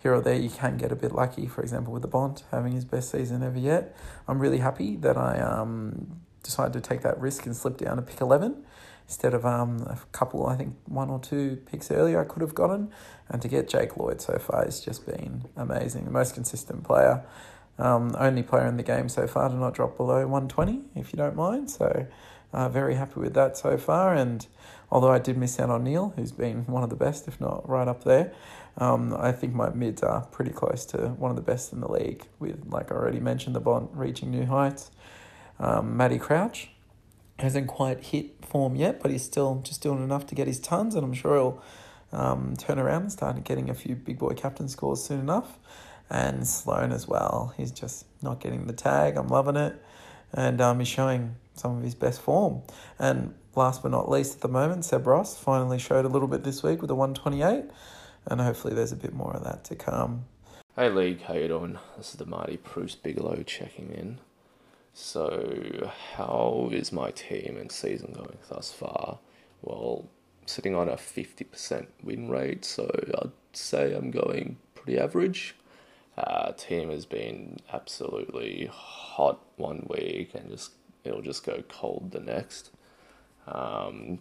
here 0.03 0.15
or 0.15 0.21
there, 0.21 0.37
you 0.37 0.51
can 0.51 0.77
get 0.77 0.93
a 0.93 0.97
bit 0.97 1.13
lucky. 1.13 1.47
For 1.47 1.63
example, 1.63 1.93
with 1.93 2.03
the 2.03 2.09
Bond 2.09 2.43
having 2.51 2.73
his 2.73 2.85
best 2.85 3.11
season 3.11 3.43
ever 3.43 3.59
yet. 3.59 3.97
I'm 4.27 4.39
really 4.39 4.59
happy 4.59 4.97
that 4.97 5.17
I 5.17 5.39
um, 5.41 6.21
decided 6.43 6.73
to 6.75 6.81
take 6.81 7.03
that 7.03 7.21
risk 7.21 7.47
and 7.47 7.57
slip 7.57 7.79
down 7.79 7.97
to 7.97 8.03
pick 8.03 8.21
11 8.21 8.65
instead 9.07 9.33
of 9.33 9.45
um, 9.47 9.81
a 9.87 9.99
couple, 10.13 10.47
I 10.47 10.57
think 10.57 10.77
one 10.85 11.09
or 11.09 11.19
two 11.19 11.57
picks 11.65 11.91
earlier 11.91 12.21
I 12.21 12.25
could 12.25 12.43
have 12.43 12.55
gotten. 12.55 12.91
And 13.29 13.41
to 13.41 13.49
get 13.49 13.69
Jake 13.69 13.97
Lloyd 13.97 14.21
so 14.21 14.39
far 14.39 14.65
has 14.65 14.81
just 14.81 15.07
been 15.07 15.47
amazing. 15.57 16.05
The 16.05 16.11
most 16.11 16.35
consistent 16.35 16.85
player, 16.85 17.25
um, 17.79 18.15
only 18.19 18.43
player 18.43 18.67
in 18.67 18.77
the 18.77 18.83
game 18.83 19.09
so 19.09 19.27
far 19.27 19.49
to 19.49 19.55
not 19.55 19.75
drop 19.75 19.97
below 19.97 20.27
120, 20.27 20.83
if 20.95 21.13
you 21.13 21.17
don't 21.17 21.37
mind. 21.37 21.71
So 21.71 22.07
uh, 22.53 22.69
very 22.69 22.95
happy 22.95 23.21
with 23.21 23.35
that 23.35 23.57
so 23.57 23.77
far. 23.77 24.15
And 24.15 24.47
although 24.91 25.11
I 25.11 25.19
did 25.19 25.37
miss 25.37 25.59
out 25.61 25.71
on 25.71 25.85
Neale, 25.85 26.13
who's 26.17 26.33
been 26.33 26.67
one 26.67 26.83
of 26.83 26.91
the 26.91 26.97
best, 26.97 27.29
if 27.29 27.41
not 27.41 27.69
right 27.69 27.89
up 27.89 28.05
there, 28.05 28.33
um, 28.77 29.15
I 29.19 29.33
think 29.33 29.55
my 29.55 29.71
mids 29.71 30.03
are 30.03 30.23
pretty 30.27 30.53
close 30.53 30.85
to 30.87 31.09
one 31.09 31.31
of 31.31 31.37
the 31.37 31.43
best 31.43 31.73
in 31.73 31.81
the 31.81 31.91
league. 31.91 32.27
With 32.39 32.65
like 32.69 32.93
I 32.93 32.95
already 32.95 33.21
mentioned, 33.21 33.57
the 33.57 33.61
Bond 33.61 33.89
reaching 33.93 34.31
new 34.31 34.47
heights. 34.47 34.91
Um, 35.59 35.97
Matty 35.97 36.19
Crouch 36.19 36.71
hasn't 37.39 37.67
quite 37.67 38.05
hit 38.05 38.45
form 38.45 38.77
yet, 38.77 39.01
but 39.01 39.11
he's 39.11 39.25
still 39.25 39.61
just 39.65 39.83
doing 39.83 40.03
enough 40.03 40.27
to 40.27 40.35
get 40.35 40.47
his 40.47 40.61
tons, 40.61 40.95
and 40.95 41.05
I'm 41.05 41.13
sure 41.13 41.35
he'll 41.37 41.63
um, 42.13 42.55
turn 42.57 42.79
around 42.79 43.03
and 43.03 43.13
start 43.13 43.43
getting 43.45 43.69
a 43.69 43.75
few 43.75 43.95
big 43.95 44.19
boy 44.19 44.35
captain 44.35 44.69
scores 44.69 45.03
soon 45.03 45.21
enough. 45.21 45.59
And 46.11 46.49
Sloane 46.49 46.91
as 46.93 47.07
well. 47.07 47.53
He's 47.57 47.71
just 47.71 48.07
not 48.23 48.41
getting 48.41 48.67
the 48.67 48.73
tag. 48.73 49.19
I'm 49.19 49.29
loving 49.29 49.57
it. 49.57 49.83
And 50.33 50.61
um, 50.61 50.79
he's 50.79 50.89
showing 50.89 51.37
some 51.55 51.77
of 51.79 51.83
his 51.83 51.95
best 51.95 52.21
form. 52.21 52.63
And 52.99 53.35
last 53.55 53.83
but 53.83 53.91
not 53.91 54.11
least 54.11 54.37
at 54.37 54.41
the 54.41 54.49
moment, 54.49 54.85
Seb 54.85 55.07
Ross 55.07 55.37
finally 55.39 55.79
showed 55.79 56.05
a 56.05 56.09
little 56.09 56.29
bit 56.29 56.45
this 56.45 56.63
week 56.63 56.81
with 56.81 56.91
a 56.91 56.95
128. 56.95 57.65
And 58.27 58.41
hopefully 58.41 58.75
there's 58.75 58.93
a 58.93 58.97
bit 58.97 59.15
more 59.15 59.35
of 59.35 59.45
that 59.45 59.65
to 59.65 59.77
come. 59.77 60.25
Hey 60.77 60.91
League, 60.91 61.23
how 61.23 61.35
you 61.35 61.49
doing? 61.49 61.79
This 61.97 62.11
is 62.11 62.17
the 62.17 62.27
Marty 62.27 62.59
Bruce 62.63 62.95
Bigelow 62.95 63.43
checking 63.43 63.91
in. 63.91 64.19
So, 64.95 65.91
how 66.15 66.71
is 66.73 66.93
my 66.93 67.11
team 67.13 67.57
and 67.59 67.71
season 67.71 68.13
going 68.13 68.39
thus 68.49 68.73
far? 68.73 69.19
Well, 69.63 70.09
sitting 70.47 70.75
on 70.75 70.89
a 70.89 70.97
50% 70.97 71.87
win 72.03 72.29
rate, 72.29 72.65
so 72.65 72.91
I'd 73.21 73.31
say 73.53 73.95
I'm 73.95 74.11
going 74.11 74.59
pretty 74.75 74.99
average. 74.99 75.55
Uh, 76.19 76.51
team 76.57 76.91
has 76.91 77.07
been 77.07 77.59
absolutely 77.73 78.69
hot 78.73 79.39
one 79.57 79.87
week 79.89 80.35
and 80.35 80.51
just 80.51 80.73
it'll 81.05 81.23
just 81.23 81.47
go 81.47 81.63
cold 81.69 82.11
the 82.11 82.19
next. 82.19 82.71
Um, 83.47 84.19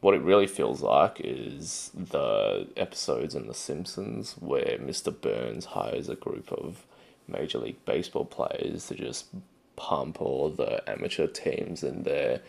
what 0.00 0.14
it 0.14 0.22
really 0.22 0.46
feels 0.46 0.82
like 0.82 1.20
is 1.20 1.90
the 1.94 2.68
episodes 2.76 3.34
in 3.34 3.48
The 3.48 3.54
Simpsons 3.54 4.36
where 4.38 4.78
Mr. 4.80 5.12
Burns 5.20 5.64
hires 5.64 6.08
a 6.08 6.14
group 6.14 6.52
of 6.52 6.86
Major 7.26 7.58
League 7.58 7.84
Baseball 7.84 8.24
players 8.24 8.86
to 8.86 8.94
just 8.94 9.26
pump 9.74 10.22
all 10.22 10.48
the 10.48 10.88
amateur 10.88 11.26
teams 11.26 11.82
in 11.82 12.04
their 12.04 12.40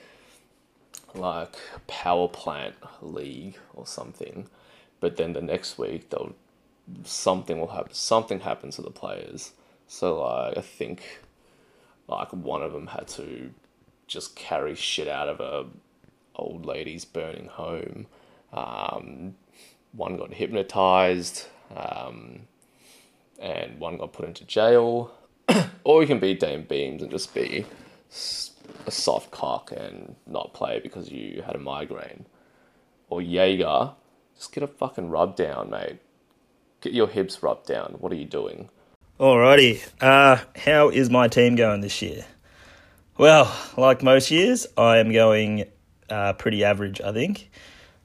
like 1.16 1.56
power 1.88 2.28
plant 2.28 2.76
league 3.02 3.58
or 3.74 3.88
something. 3.88 4.48
But 5.00 5.18
then 5.18 5.34
the 5.34 5.42
next 5.42 5.80
week 5.80 6.12
they'll 6.12 6.36
something 7.04 7.60
will 7.60 7.68
happen 7.68 7.94
something 7.94 8.40
happens 8.42 8.76
to 8.76 8.82
the 8.82 8.92
players. 8.92 9.54
So 9.88 10.22
like 10.22 10.58
I 10.58 10.62
think 10.62 11.22
like 12.08 12.32
one 12.32 12.62
of 12.62 12.74
them 12.74 12.88
had 12.88 13.08
to 13.10 13.52
just 14.08 14.36
carry 14.36 14.76
shit 14.76 15.08
out 15.08 15.28
of 15.28 15.40
a 15.40 15.66
old 16.36 16.66
lady's 16.66 17.06
burning 17.06 17.48
home. 17.48 18.08
Um, 18.54 19.36
one 19.92 20.18
got 20.18 20.34
hypnotized, 20.34 21.48
um, 21.76 22.42
and 23.40 23.80
one 23.80 23.98
got 23.98 24.14
put 24.14 24.26
into 24.26 24.46
jail. 24.46 25.12
or 25.84 26.02
you 26.02 26.08
can 26.08 26.20
be 26.20 26.34
Dayne 26.34 26.64
Beams 26.64 27.02
and 27.02 27.12
just 27.12 27.34
be 27.34 27.66
a 28.86 28.92
soft 28.92 29.32
cock 29.32 29.72
and 29.72 30.16
not 30.26 30.54
play 30.54 30.80
because 30.80 31.12
you 31.12 31.44
had 31.46 31.56
a 31.56 31.60
migraine. 31.60 32.26
Or 33.10 33.22
Jaeger, 33.22 33.92
just 34.36 34.52
get 34.52 34.64
a 34.64 34.68
fucking 34.68 35.10
rub 35.10 35.36
down, 35.36 35.70
mate. 35.70 36.00
Get 36.86 36.94
your 36.94 37.08
hips 37.08 37.42
rubbed 37.42 37.66
down. 37.66 37.96
What 37.98 38.12
are 38.12 38.16
you 38.16 38.26
doing? 38.26 38.70
Alrighty. 39.20 39.84
Uh, 40.00 40.38
how 40.56 40.90
is 40.90 41.10
my 41.10 41.28
team 41.28 41.56
going 41.56 41.82
this 41.82 42.00
year? 42.00 42.26
Well, 43.18 43.52
like 43.76 44.04
most 44.04 44.30
years, 44.30 44.68
I 44.78 45.00
am 45.00 45.12
going 45.12 45.66
uh, 46.12 46.34
pretty 46.34 46.64
average, 46.64 47.02
I 47.02 47.12
think. 47.12 47.50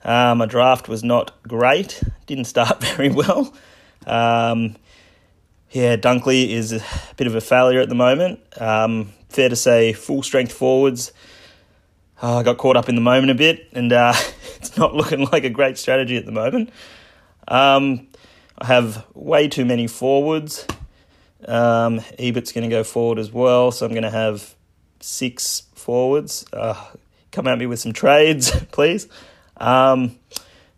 Uh, 0.02 0.34
my 0.34 0.46
draft 0.46 0.88
was 0.88 1.04
not 1.04 1.42
great. 1.42 2.02
Didn't 2.24 2.46
start 2.46 2.82
very 2.96 3.10
well. 3.10 3.52
Um, 4.06 4.76
yeah, 5.72 5.96
Dunkley 5.96 6.48
is 6.48 6.72
a 6.72 6.82
bit 7.18 7.26
of 7.26 7.34
a 7.34 7.42
failure 7.42 7.82
at 7.82 7.90
the 7.90 7.94
moment. 7.94 8.40
Um, 8.58 9.12
fair 9.28 9.50
to 9.50 9.56
say, 9.56 9.92
full 9.92 10.22
strength 10.22 10.54
forwards. 10.54 11.12
Uh, 12.22 12.38
I 12.38 12.42
got 12.44 12.56
caught 12.56 12.78
up 12.78 12.88
in 12.88 12.94
the 12.94 13.02
moment 13.02 13.30
a 13.30 13.34
bit, 13.34 13.68
and 13.74 13.92
uh, 13.92 14.14
it's 14.56 14.78
not 14.78 14.94
looking 14.94 15.26
like 15.26 15.44
a 15.44 15.50
great 15.50 15.76
strategy 15.76 16.16
at 16.16 16.24
the 16.24 16.32
moment. 16.32 16.70
Um, 17.46 18.06
I 18.60 18.66
have 18.66 19.06
way 19.14 19.48
too 19.48 19.64
many 19.64 19.86
forwards. 19.86 20.66
Um, 21.46 22.00
Ebert's 22.18 22.52
going 22.52 22.68
to 22.68 22.74
go 22.74 22.84
forward 22.84 23.18
as 23.18 23.32
well, 23.32 23.70
so 23.70 23.86
I'm 23.86 23.92
going 23.92 24.02
to 24.02 24.10
have 24.10 24.54
six 25.00 25.62
forwards. 25.74 26.44
Uh, 26.52 26.82
come 27.32 27.46
at 27.46 27.58
me 27.58 27.66
with 27.66 27.80
some 27.80 27.92
trades, 27.92 28.50
please. 28.72 29.08
Um, 29.56 30.18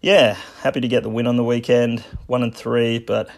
yeah, 0.01 0.37
happy 0.63 0.81
to 0.81 0.89
get 0.89 1.03
the 1.03 1.09
win 1.09 1.27
on 1.27 1.37
the 1.37 1.45
weekend, 1.45 2.01
one 2.27 2.43
and 2.43 2.55
three, 2.55 2.99
but 3.01 3.29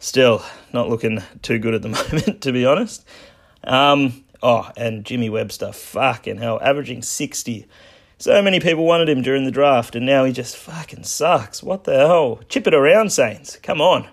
still 0.00 0.44
not 0.72 0.88
looking 0.88 1.22
too 1.42 1.58
good 1.58 1.74
at 1.74 1.82
the 1.82 1.88
moment, 2.12 2.42
to 2.42 2.52
be 2.52 2.66
honest. 2.66 3.06
Um, 3.62 4.24
oh, 4.42 4.70
and 4.76 5.04
Jimmy 5.04 5.30
Webster, 5.30 5.72
fucking 5.72 6.38
hell, 6.38 6.58
averaging 6.60 7.02
60. 7.02 7.66
So 8.18 8.40
many 8.40 8.60
people 8.60 8.86
wanted 8.86 9.10
him 9.10 9.20
during 9.20 9.44
the 9.44 9.50
draft, 9.50 9.94
and 9.94 10.06
now 10.06 10.24
he 10.24 10.32
just 10.32 10.56
fucking 10.56 11.04
sucks. 11.04 11.62
What 11.62 11.84
the 11.84 11.98
hell? 11.98 12.40
Chip 12.48 12.66
it 12.66 12.72
around, 12.72 13.12
Saints. 13.12 13.58
Come 13.62 13.82
on. 13.82 14.08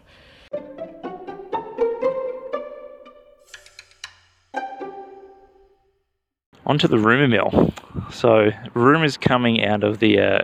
Onto 6.65 6.89
the 6.89 6.99
rumour 6.99 7.29
mill. 7.29 7.73
So, 8.11 8.51
rumours 8.73 9.15
coming 9.15 9.63
out 9.63 9.85
of 9.85 9.99
the 9.99 10.19
uh, 10.19 10.39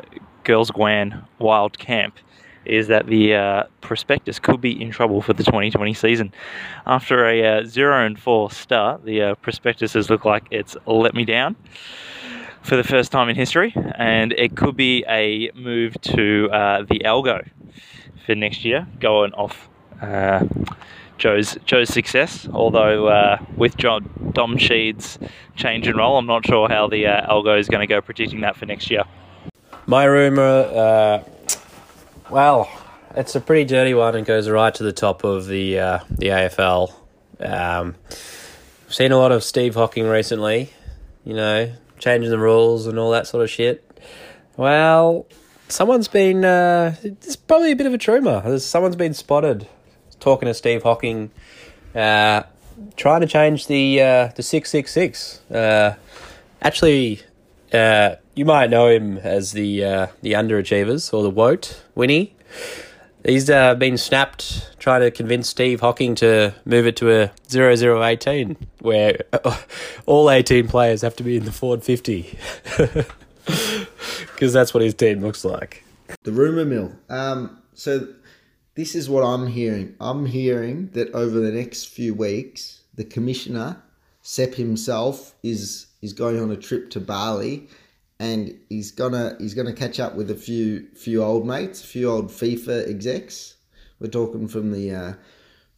Girls 0.45 0.71
Guan 0.71 1.25
Wild 1.39 1.77
Camp 1.77 2.15
is 2.63 2.87
that 2.87 3.07
the 3.07 3.35
uh, 3.35 3.63
prospectus 3.81 4.39
could 4.39 4.61
be 4.61 4.81
in 4.81 4.91
trouble 4.91 5.21
for 5.21 5.33
the 5.33 5.43
2020 5.43 5.93
season. 5.93 6.33
After 6.85 7.27
a 7.27 7.59
uh, 7.59 7.65
0 7.65 8.05
and 8.05 8.17
4 8.17 8.51
start, 8.51 9.03
the 9.03 9.21
uh, 9.21 9.35
prospectuses 9.35 10.09
look 10.09 10.23
like 10.23 10.45
it's 10.49 10.77
let 10.85 11.13
me 11.13 11.25
down 11.25 11.57
for 12.61 12.75
the 12.75 12.83
first 12.83 13.11
time 13.11 13.29
in 13.29 13.35
history, 13.35 13.73
and 13.95 14.33
it 14.33 14.55
could 14.55 14.75
be 14.75 15.03
a 15.07 15.51
move 15.55 15.99
to 16.01 16.49
uh, 16.51 16.83
the 16.83 16.99
Algo 16.99 17.47
for 18.25 18.35
next 18.35 18.63
year, 18.65 18.87
going 18.99 19.33
off 19.33 19.69
uh, 20.01 20.45
Joe's 21.17 21.57
Joe's 21.65 21.89
success. 21.89 22.47
Although 22.51 23.07
uh, 23.07 23.37
with 23.55 23.77
John 23.77 24.31
Dom 24.33 24.57
Sheed's 24.57 25.19
change 25.55 25.87
in 25.87 25.97
role, 25.97 26.17
I'm 26.17 26.25
not 26.25 26.45
sure 26.45 26.69
how 26.69 26.87
the 26.87 27.07
uh, 27.07 27.31
Algo 27.33 27.59
is 27.59 27.67
going 27.67 27.81
to 27.81 27.87
go 27.87 28.01
predicting 28.01 28.41
that 28.41 28.55
for 28.55 28.65
next 28.65 28.89
year. 28.89 29.03
My 29.85 30.05
rumour, 30.05 30.41
uh, 30.41 31.23
well, 32.29 32.69
it's 33.15 33.35
a 33.35 33.41
pretty 33.41 33.65
dirty 33.65 33.93
one 33.93 34.15
and 34.15 34.25
goes 34.25 34.47
right 34.47 34.73
to 34.75 34.83
the 34.83 34.93
top 34.93 35.23
of 35.23 35.47
the 35.47 35.79
uh, 35.79 35.99
the 36.09 36.27
AFL. 36.27 36.93
Um, 37.39 37.95
I've 38.09 38.93
seen 38.93 39.11
a 39.11 39.17
lot 39.17 39.31
of 39.31 39.43
Steve 39.43 39.75
Hocking 39.75 40.07
recently, 40.07 40.71
you 41.23 41.33
know, 41.33 41.71
changing 41.99 42.31
the 42.31 42.39
rules 42.39 42.87
and 42.87 42.97
all 42.97 43.11
that 43.11 43.27
sort 43.27 43.43
of 43.43 43.49
shit. 43.49 43.85
Well, 44.57 45.27
someone's 45.67 46.07
been, 46.07 46.43
uh, 46.43 46.95
it's 47.03 47.35
probably 47.35 47.71
a 47.71 47.75
bit 47.75 47.87
of 47.87 47.93
a 47.93 48.11
rumour. 48.11 48.59
Someone's 48.59 48.95
been 48.95 49.13
spotted 49.13 49.67
talking 50.19 50.47
to 50.47 50.53
Steve 50.53 50.83
Hocking, 50.83 51.31
uh, 51.95 52.43
trying 52.95 53.21
to 53.21 53.27
change 53.27 53.67
the 53.67 54.01
uh, 54.01 54.27
the 54.35 54.43
six 54.43 54.69
six 54.69 54.91
six. 54.91 55.41
Uh, 55.49 55.95
actually, 56.61 57.21
uh, 57.73 58.15
you 58.35 58.45
might 58.45 58.69
know 58.69 58.87
him 58.87 59.17
as 59.17 59.53
the 59.53 59.83
uh, 59.83 60.07
the 60.21 60.33
underachievers 60.33 61.13
or 61.13 61.23
the 61.23 61.29
woat 61.29 61.83
Winnie. 61.95 62.35
He's 63.25 63.49
uh, 63.49 63.75
been 63.75 63.97
snapped 63.97 64.77
trying 64.79 65.01
to 65.01 65.11
convince 65.11 65.49
Steve 65.49 65.81
Hocking 65.81 66.15
to 66.15 66.53
move 66.65 66.87
it 66.87 66.95
to 66.97 67.11
a 67.11 67.31
0018 67.49 68.55
where 68.79 69.19
all 70.05 70.29
18 70.29 70.67
players 70.67 71.01
have 71.01 71.15
to 71.17 71.23
be 71.23 71.37
in 71.37 71.45
the 71.45 71.51
Ford 71.51 71.83
50. 71.83 72.37
Because 74.39 74.53
that's 74.53 74.73
what 74.73 74.83
his 74.83 74.93
team 74.93 75.21
looks 75.21 75.43
like. 75.43 75.83
The 76.23 76.31
rumour 76.31 76.63
mill. 76.63 76.93
Um, 77.09 77.61
so 77.73 78.07
this 78.75 78.95
is 78.95 79.09
what 79.09 79.21
I'm 79.21 79.47
hearing. 79.47 79.95
I'm 79.99 80.25
hearing 80.25 80.89
that 80.91 81.11
over 81.13 81.39
the 81.39 81.51
next 81.51 81.89
few 81.89 82.13
weeks, 82.13 82.81
the 82.95 83.03
commissioner, 83.03 83.81
Sepp 84.21 84.53
himself, 84.53 85.33
is 85.43 85.87
is 86.01 86.13
going 86.13 86.39
on 86.39 86.51
a 86.51 86.55
trip 86.55 86.89
to 86.91 86.99
Bali 87.01 87.67
and 88.19 88.57
he's 88.69 88.91
gonna 88.91 89.35
he's 89.39 89.53
gonna 89.53 89.73
catch 89.73 89.99
up 89.99 90.15
with 90.15 90.29
a 90.29 90.35
few 90.35 90.87
few 90.95 91.23
old 91.23 91.47
mates, 91.47 91.83
a 91.83 91.87
few 91.87 92.09
old 92.09 92.29
FIFA 92.29 92.89
execs. 92.89 93.55
We're 93.99 94.07
talking 94.07 94.47
from 94.47 94.71
the 94.71 94.93
uh, 94.93 95.13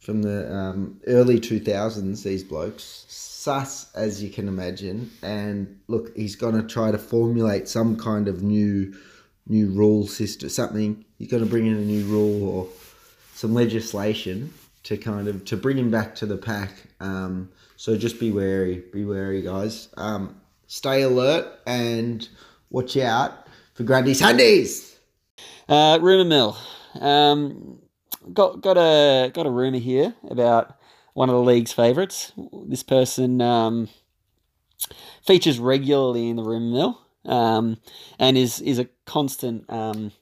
from 0.00 0.22
the 0.22 0.52
um, 0.52 1.00
early 1.06 1.38
two 1.38 1.60
thousands. 1.60 2.24
These 2.24 2.44
blokes, 2.44 3.04
sus 3.08 3.92
as 3.94 4.22
you 4.22 4.30
can 4.30 4.48
imagine, 4.48 5.10
and 5.22 5.80
look, 5.86 6.14
he's 6.16 6.36
gonna 6.36 6.64
try 6.64 6.90
to 6.90 6.98
formulate 6.98 7.68
some 7.68 7.96
kind 7.96 8.28
of 8.28 8.42
new 8.42 8.94
new 9.46 9.68
rule 9.70 10.06
system, 10.06 10.48
something. 10.48 11.04
He's 11.18 11.30
gonna 11.30 11.46
bring 11.46 11.66
in 11.66 11.76
a 11.76 11.80
new 11.80 12.04
rule 12.04 12.48
or 12.48 12.68
some 13.34 13.54
legislation 13.54 14.52
to 14.84 14.96
kind 14.96 15.28
of 15.28 15.44
to 15.44 15.56
bring 15.56 15.78
him 15.78 15.92
back 15.92 16.16
to 16.16 16.26
the 16.26 16.36
pack. 16.36 16.72
Um, 16.98 17.50
so 17.76 17.96
just 17.96 18.18
be 18.18 18.32
wary, 18.32 18.82
be 18.92 19.04
wary, 19.04 19.42
guys. 19.42 19.88
Um, 19.96 20.40
stay 20.72 21.02
alert 21.02 21.46
and 21.66 22.26
watch 22.70 22.96
out 22.96 23.46
for 23.74 23.82
Grundy 23.82 24.14
Sundays. 24.14 24.98
Uh, 25.68 25.98
rumor 26.00 26.24
mill. 26.24 26.56
Um, 26.98 27.78
got 28.32 28.62
got 28.62 28.78
a 28.78 29.30
got 29.34 29.44
a 29.44 29.50
rumor 29.50 29.78
here 29.78 30.14
about 30.30 30.78
one 31.12 31.28
of 31.28 31.34
the 31.34 31.42
league's 31.42 31.72
favourites. 31.72 32.32
This 32.66 32.82
person 32.82 33.42
um, 33.42 33.90
features 35.26 35.58
regularly 35.58 36.30
in 36.30 36.36
the 36.36 36.42
rumor 36.42 36.72
mill 36.72 37.00
um, 37.26 37.76
and 38.18 38.38
is 38.38 38.62
is 38.62 38.78
a 38.78 38.88
constant 39.04 39.70
um, 39.70 40.12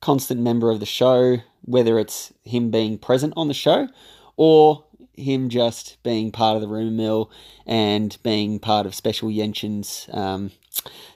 constant 0.00 0.40
member 0.40 0.70
of 0.70 0.80
the 0.80 0.86
show. 0.86 1.36
Whether 1.62 2.00
it's 2.00 2.32
him 2.44 2.72
being 2.72 2.98
present 2.98 3.34
on 3.36 3.46
the 3.46 3.54
show 3.54 3.88
or 4.36 4.86
him 5.18 5.48
just 5.48 6.02
being 6.02 6.30
part 6.32 6.56
of 6.56 6.62
the 6.62 6.68
rumor 6.68 6.90
mill 6.90 7.30
and 7.66 8.16
being 8.22 8.58
part 8.58 8.86
of 8.86 8.94
Special 8.94 9.28
Yenchins. 9.28 10.12
Um, 10.16 10.52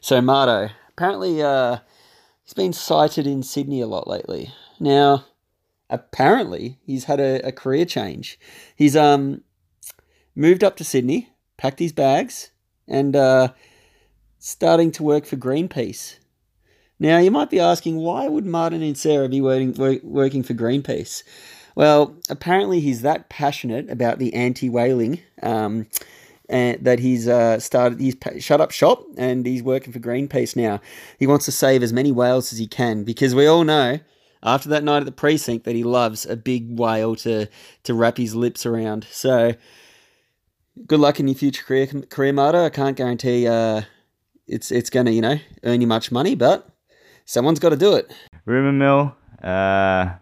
so 0.00 0.20
Marto, 0.20 0.70
apparently 0.90 1.42
uh, 1.42 1.78
he's 2.42 2.54
been 2.54 2.72
sighted 2.72 3.26
in 3.26 3.42
Sydney 3.42 3.80
a 3.80 3.86
lot 3.86 4.08
lately. 4.08 4.52
Now, 4.80 5.26
apparently 5.88 6.78
he's 6.84 7.04
had 7.04 7.20
a, 7.20 7.46
a 7.46 7.52
career 7.52 7.84
change. 7.84 8.38
He's 8.74 8.96
um 8.96 9.42
moved 10.34 10.64
up 10.64 10.76
to 10.76 10.84
Sydney, 10.84 11.28
packed 11.56 11.78
his 11.78 11.92
bags, 11.92 12.50
and 12.88 13.14
uh, 13.14 13.48
starting 14.38 14.90
to 14.92 15.02
work 15.02 15.26
for 15.26 15.36
Greenpeace. 15.36 16.16
Now, 16.98 17.18
you 17.18 17.30
might 17.30 17.50
be 17.50 17.60
asking, 17.60 17.96
why 17.96 18.28
would 18.28 18.46
Martin 18.46 18.82
and 18.82 18.96
Sarah 18.96 19.28
be 19.28 19.40
working, 19.40 20.00
working 20.02 20.42
for 20.42 20.54
Greenpeace? 20.54 21.22
Well, 21.74 22.16
apparently 22.28 22.80
he's 22.80 23.02
that 23.02 23.28
passionate 23.28 23.90
about 23.90 24.18
the 24.18 24.34
anti-whaling 24.34 25.20
um, 25.42 25.86
and 26.48 26.84
that 26.84 26.98
he's 26.98 27.26
uh, 27.26 27.58
started. 27.60 27.98
He's 28.00 28.16
shut 28.38 28.60
up 28.60 28.70
shop 28.70 29.04
and 29.16 29.46
he's 29.46 29.62
working 29.62 29.92
for 29.92 29.98
Greenpeace 29.98 30.54
now. 30.54 30.80
He 31.18 31.26
wants 31.26 31.46
to 31.46 31.52
save 31.52 31.82
as 31.82 31.92
many 31.92 32.12
whales 32.12 32.52
as 32.52 32.58
he 32.58 32.66
can 32.66 33.04
because 33.04 33.34
we 33.34 33.46
all 33.46 33.64
know 33.64 34.00
after 34.42 34.68
that 34.70 34.84
night 34.84 34.98
at 34.98 35.06
the 35.06 35.12
precinct 35.12 35.64
that 35.64 35.74
he 35.74 35.84
loves 35.84 36.26
a 36.26 36.36
big 36.36 36.78
whale 36.78 37.16
to 37.16 37.48
to 37.84 37.94
wrap 37.94 38.16
his 38.16 38.34
lips 38.34 38.66
around. 38.66 39.06
So, 39.10 39.54
good 40.86 41.00
luck 41.00 41.20
in 41.20 41.28
your 41.28 41.36
future 41.36 41.64
career, 41.64 41.86
career 41.86 42.32
Marta. 42.32 42.58
I 42.58 42.70
can't 42.70 42.96
guarantee 42.96 43.46
uh, 43.46 43.82
it's 44.46 44.70
it's 44.70 44.90
going 44.90 45.06
to 45.06 45.12
you 45.12 45.22
know 45.22 45.38
earn 45.64 45.80
you 45.80 45.86
much 45.86 46.10
money, 46.12 46.34
but 46.34 46.68
someone's 47.24 47.60
got 47.60 47.70
to 47.70 47.76
do 47.76 47.94
it. 47.94 48.12
Rumor 48.44 48.72
mill. 48.72 49.16
Uh, 49.42 50.16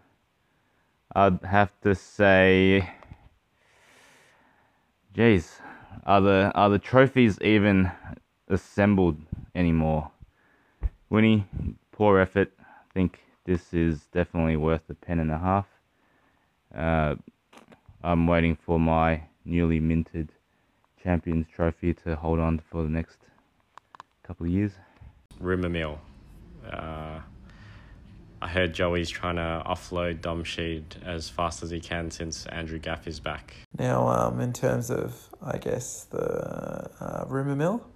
I'd 1.13 1.43
have 1.43 1.71
to 1.81 1.93
say, 1.93 2.89
geez, 5.13 5.59
are 6.05 6.21
the 6.21 6.51
are 6.55 6.69
the 6.69 6.79
trophies 6.79 7.37
even 7.41 7.91
assembled 8.47 9.17
anymore? 9.53 10.11
Winnie, 11.09 11.45
poor 11.91 12.19
effort. 12.19 12.53
I 12.59 12.93
think 12.93 13.19
this 13.45 13.73
is 13.73 14.05
definitely 14.13 14.55
worth 14.55 14.89
a 14.89 14.93
pen 14.93 15.19
and 15.19 15.31
a 15.31 15.37
half. 15.37 15.67
Uh, 16.73 17.15
I'm 18.03 18.25
waiting 18.25 18.55
for 18.55 18.79
my 18.79 19.23
newly 19.43 19.79
minted 19.79 20.29
Champions 21.03 21.47
Trophy 21.53 21.93
to 22.05 22.15
hold 22.15 22.39
on 22.39 22.61
for 22.71 22.83
the 22.83 22.89
next 22.89 23.17
couple 24.23 24.45
of 24.45 24.51
years. 24.51 24.71
Rumour 25.39 25.69
mill. 25.69 25.99
Uh, 26.65 27.19
I 28.41 28.47
heard 28.47 28.73
Joey's 28.73 29.09
trying 29.09 29.35
to 29.35 29.63
offload 29.67 30.21
Dom 30.21 30.43
Sheed 30.43 30.83
as 31.05 31.29
fast 31.29 31.61
as 31.61 31.69
he 31.69 31.79
can 31.79 32.09
since 32.09 32.47
Andrew 32.47 32.79
Gaff 32.79 33.07
is 33.07 33.19
back. 33.19 33.53
Now, 33.77 34.07
um, 34.07 34.41
in 34.41 34.51
terms 34.51 34.89
of, 34.89 35.29
I 35.43 35.59
guess, 35.59 36.05
the 36.05 36.89
uh, 36.99 37.25
rumour 37.27 37.55
mill, 37.55 37.87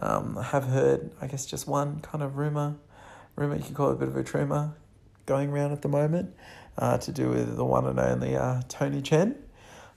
um, 0.00 0.38
I 0.38 0.42
have 0.44 0.64
heard, 0.64 1.10
I 1.20 1.26
guess, 1.26 1.44
just 1.44 1.68
one 1.68 2.00
kind 2.00 2.24
of 2.24 2.38
rumour, 2.38 2.76
rumour, 3.36 3.56
you 3.56 3.62
could 3.62 3.74
call 3.74 3.90
it 3.90 3.94
a 3.94 3.96
bit 3.96 4.08
of 4.08 4.16
a 4.16 4.24
tremor, 4.24 4.74
going 5.26 5.50
around 5.50 5.72
at 5.72 5.82
the 5.82 5.88
moment, 5.88 6.34
uh, 6.78 6.96
to 6.98 7.12
do 7.12 7.28
with 7.28 7.54
the 7.54 7.64
one 7.64 7.86
and 7.86 8.00
only 8.00 8.36
uh, 8.36 8.62
Tony 8.68 9.02
Chen. 9.02 9.36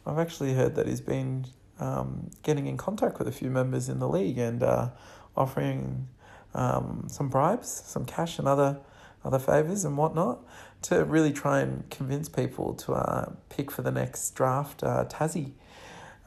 I've 0.06 0.20
actually 0.20 0.54
heard 0.54 0.76
that 0.76 0.88
he's 0.88 1.02
been 1.02 1.46
um, 1.80 2.30
getting 2.44 2.68
in 2.68 2.76
contact 2.76 3.20
with 3.20 3.28
a 3.30 3.32
few 3.32 3.50
members 3.50 3.88
in 3.88 4.00
the 4.00 4.08
league 4.08 4.38
and 4.38 4.62
uh, 4.64 4.90
offering 5.36 6.10
um, 6.54 7.08
some 7.10 7.30
bribes, 7.30 7.70
some 7.70 8.06
cash 8.06 8.38
and 8.38 8.48
other 8.50 8.82
other 9.24 9.40
favours 9.40 9.86
and 9.86 9.98
whatnot 9.98 10.40
to 10.84 11.04
really 11.06 11.34
try 11.34 11.60
and 11.60 11.90
convince 11.90 12.30
people 12.30 12.74
to 12.74 12.94
uh, 12.94 13.32
pick 13.50 13.72
for 13.72 13.82
the 13.82 13.92
next 13.92 14.32
draft 14.32 14.84
uh, 14.84 15.06
Tassie. 15.06 15.52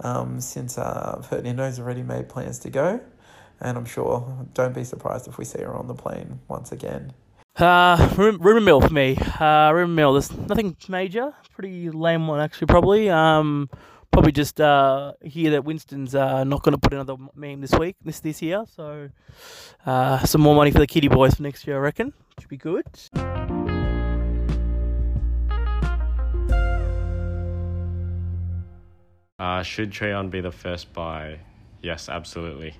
Um, 0.02 0.40
since 0.40 0.78
uh, 0.78 1.20
Ferdinando's 1.28 1.78
already 1.78 2.02
made 2.02 2.30
plans 2.30 2.58
to 2.60 2.70
go, 2.70 3.00
and 3.60 3.76
I'm 3.76 3.84
sure 3.84 4.46
don't 4.54 4.74
be 4.74 4.82
surprised 4.82 5.28
if 5.28 5.36
we 5.36 5.44
see 5.44 5.60
her 5.60 5.74
on 5.74 5.88
the 5.88 5.94
plane 5.94 6.40
once 6.48 6.72
again. 6.72 7.12
Uh, 7.56 8.14
rumor 8.16 8.60
mill 8.60 8.80
for 8.80 8.92
me. 8.92 9.16
Uh, 9.38 9.70
rumor 9.74 9.92
mill. 9.92 10.12
There's 10.14 10.32
nothing 10.32 10.76
major. 10.88 11.34
Pretty 11.54 11.90
lame 11.90 12.26
one 12.26 12.40
actually. 12.40 12.68
Probably. 12.68 13.10
Um, 13.10 13.68
probably 14.10 14.32
just 14.32 14.60
uh, 14.60 15.12
hear 15.22 15.50
that 15.52 15.64
Winston's 15.64 16.14
uh, 16.14 16.44
not 16.44 16.62
going 16.62 16.72
to 16.72 16.78
put 16.78 16.92
another 16.92 17.16
meme 17.34 17.60
this 17.60 17.72
week, 17.72 17.96
this 18.04 18.20
this 18.20 18.42
year. 18.42 18.64
So 18.74 19.10
uh, 19.86 20.24
some 20.24 20.40
more 20.40 20.54
money 20.54 20.70
for 20.70 20.78
the 20.78 20.86
Kitty 20.86 21.08
Boys 21.08 21.34
for 21.34 21.42
next 21.42 21.66
year, 21.66 21.76
I 21.76 21.80
reckon. 21.80 22.12
Should 22.38 22.48
be 22.48 22.56
good. 22.56 22.86
Uh, 29.38 29.62
should 29.62 29.90
Treon 29.90 30.30
be 30.30 30.42
the 30.42 30.52
first 30.52 30.92
buy? 30.92 31.38
Yes, 31.80 32.10
absolutely. 32.10 32.74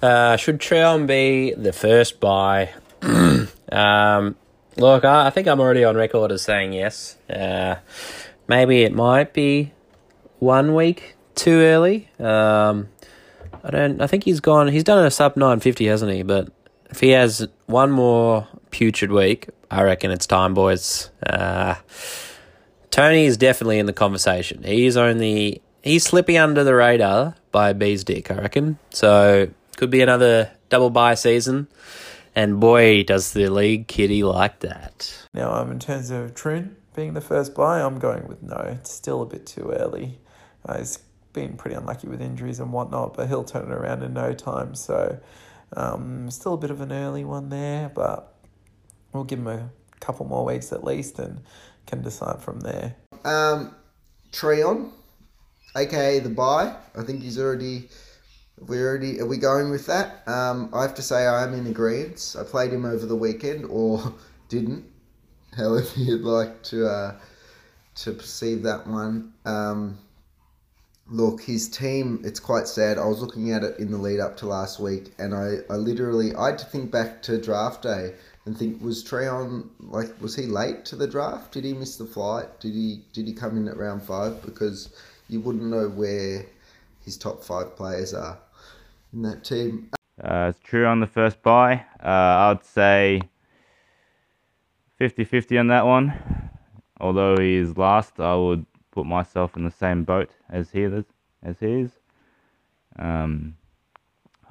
Uh, 0.00 0.36
should 0.36 0.58
Treon 0.58 1.06
be 1.06 1.52
the 1.52 1.72
first 1.72 2.18
buy? 2.18 2.70
um, 3.02 4.36
look, 4.76 5.04
I, 5.04 5.26
I, 5.26 5.30
think 5.30 5.46
I'm 5.46 5.60
already 5.60 5.84
on 5.84 5.96
record 5.96 6.32
as 6.32 6.42
saying 6.42 6.72
yes. 6.72 7.16
Uh, 7.28 7.76
maybe 8.46 8.84
it 8.84 8.94
might 8.94 9.34
be 9.34 9.72
one 10.38 10.74
week 10.74 11.16
too 11.34 11.60
early. 11.60 12.08
Um, 12.18 12.88
I 13.64 13.70
don't. 13.70 14.00
I 14.00 14.06
think 14.06 14.24
he's 14.24 14.40
gone. 14.40 14.68
He's 14.68 14.84
done 14.84 15.04
a 15.04 15.10
sub 15.10 15.36
nine 15.36 15.60
fifty, 15.60 15.86
hasn't 15.86 16.12
he? 16.12 16.22
But 16.22 16.50
if 16.90 17.00
he 17.00 17.10
has 17.10 17.46
one 17.66 17.90
more 17.90 18.46
putrid 18.70 19.12
week, 19.12 19.48
I 19.70 19.82
reckon 19.82 20.10
it's 20.10 20.26
time, 20.26 20.54
boys. 20.54 21.10
Uh, 21.24 21.74
Tony 22.90 23.26
is 23.26 23.36
definitely 23.36 23.78
in 23.78 23.86
the 23.86 23.92
conversation. 23.92 24.62
He's 24.62 24.96
only 24.96 25.62
he's 25.82 26.04
slipping 26.04 26.38
under 26.38 26.64
the 26.64 26.74
radar 26.74 27.34
by 27.52 27.70
a 27.70 27.74
Bees 27.74 28.04
Dick, 28.04 28.30
I 28.30 28.34
reckon. 28.36 28.78
So 28.90 29.48
could 29.76 29.90
be 29.90 30.02
another 30.02 30.50
double 30.68 30.90
buy 30.90 31.14
season. 31.14 31.68
And 32.34 32.60
boy, 32.60 33.02
does 33.02 33.32
the 33.32 33.48
league 33.48 33.88
kitty 33.88 34.22
like 34.22 34.60
that. 34.60 35.26
Now, 35.34 35.52
um, 35.54 35.72
in 35.72 35.80
terms 35.80 36.10
of 36.10 36.34
Troon 36.34 36.76
being 36.94 37.14
the 37.14 37.20
first 37.20 37.54
buy, 37.54 37.80
I'm 37.80 37.98
going 37.98 38.28
with 38.28 38.42
no. 38.42 38.56
It's 38.56 38.92
still 38.92 39.22
a 39.22 39.26
bit 39.26 39.46
too 39.46 39.72
early. 39.76 40.20
Uh, 40.68 40.78
he's 40.78 40.98
been 41.32 41.56
pretty 41.56 41.76
unlucky 41.76 42.08
with 42.08 42.20
injuries 42.20 42.60
and 42.60 42.72
whatnot, 42.72 43.16
but 43.16 43.28
he'll 43.28 43.44
turn 43.44 43.70
it 43.70 43.74
around 43.74 44.02
in 44.02 44.12
no 44.12 44.32
time. 44.34 44.74
So, 44.74 45.18
um, 45.76 46.30
still 46.30 46.54
a 46.54 46.58
bit 46.58 46.70
of 46.70 46.80
an 46.80 46.92
early 46.92 47.24
one 47.24 47.48
there, 47.48 47.90
but 47.94 48.34
we'll 49.12 49.24
give 49.24 49.38
him 49.38 49.48
a 49.48 49.70
couple 50.00 50.26
more 50.26 50.44
weeks 50.44 50.72
at 50.72 50.84
least 50.84 51.18
and 51.18 51.40
can 51.86 52.02
decide 52.02 52.42
from 52.42 52.60
there. 52.60 52.96
Um, 53.24 53.74
Treon, 54.32 54.90
aka 55.76 56.18
the 56.20 56.28
buy. 56.28 56.76
I 56.96 57.02
think 57.02 57.22
he's 57.22 57.38
already. 57.38 57.88
We 58.66 58.80
already 58.82 59.20
are 59.20 59.26
we 59.26 59.38
going 59.38 59.70
with 59.70 59.86
that? 59.86 60.26
Um, 60.26 60.70
I 60.74 60.82
have 60.82 60.94
to 60.96 61.02
say 61.02 61.26
I 61.26 61.44
am 61.44 61.54
in 61.54 61.66
agreement. 61.68 62.34
I 62.38 62.42
played 62.42 62.72
him 62.72 62.84
over 62.84 63.06
the 63.06 63.16
weekend, 63.16 63.64
or 63.66 64.14
didn't. 64.48 64.84
However 65.56 65.88
you'd 65.96 66.22
like 66.22 66.62
to 66.64 66.86
uh, 66.86 67.16
to 67.96 68.12
perceive 68.12 68.62
that 68.64 68.86
one. 68.86 69.32
Um, 69.44 69.98
look, 71.10 71.42
his 71.42 71.68
team. 71.68 72.20
It's 72.24 72.40
quite 72.40 72.68
sad. 72.68 72.98
I 72.98 73.06
was 73.06 73.20
looking 73.20 73.52
at 73.52 73.62
it 73.62 73.78
in 73.78 73.90
the 73.90 73.98
lead 73.98 74.20
up 74.20 74.36
to 74.38 74.46
last 74.46 74.80
week, 74.80 75.12
and 75.18 75.34
I, 75.34 75.58
I 75.70 75.76
literally 75.76 76.34
I 76.34 76.48
had 76.48 76.58
to 76.58 76.66
think 76.66 76.90
back 76.90 77.22
to 77.22 77.40
draft 77.40 77.82
day 77.82 78.14
and 78.44 78.56
think 78.56 78.82
was 78.82 79.04
Treon 79.04 79.68
like 79.80 80.20
was 80.20 80.34
he 80.34 80.46
late 80.46 80.84
to 80.86 80.96
the 80.96 81.06
draft? 81.06 81.52
Did 81.52 81.64
he 81.64 81.72
miss 81.72 81.96
the 81.96 82.06
flight? 82.06 82.60
Did 82.60 82.74
he 82.74 83.02
did 83.12 83.26
he 83.26 83.32
come 83.32 83.56
in 83.56 83.68
at 83.68 83.76
round 83.76 84.02
five? 84.02 84.42
Because 84.42 84.90
you 85.28 85.40
wouldn't 85.40 85.64
know 85.64 85.88
where 85.88 86.46
his 87.04 87.16
top 87.16 87.44
five 87.44 87.76
players 87.76 88.14
are 88.14 88.38
in 89.12 89.22
that 89.22 89.44
team. 89.44 89.90
Uh, 90.22 90.46
it's 90.50 90.60
true 90.60 90.86
on 90.86 91.00
the 91.00 91.06
first 91.06 91.42
buy. 91.42 91.74
Uh, 92.02 92.50
I'd 92.56 92.64
say 92.64 93.20
50-50 95.00 95.60
on 95.60 95.68
that 95.68 95.86
one. 95.86 96.50
Although 97.00 97.36
he 97.36 97.54
is 97.54 97.78
last, 97.78 98.18
I 98.18 98.34
would 98.34 98.66
put 98.98 99.06
myself 99.06 99.56
in 99.56 99.64
the 99.64 99.70
same 99.70 100.04
boat 100.04 100.30
as 100.50 100.70
he 100.70 100.82
is. 100.82 101.04
As 101.42 101.60
he 101.60 101.82
is. 101.82 101.90
Um, 102.98 103.56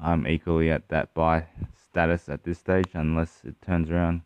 I'm 0.01 0.25
equally 0.25 0.71
at 0.71 0.87
that 0.89 1.13
buy 1.13 1.45
status 1.89 2.29
at 2.29 2.43
this 2.43 2.59
stage, 2.59 2.89
unless 2.93 3.41
it 3.43 3.55
turns 3.61 3.89
around 3.89 4.21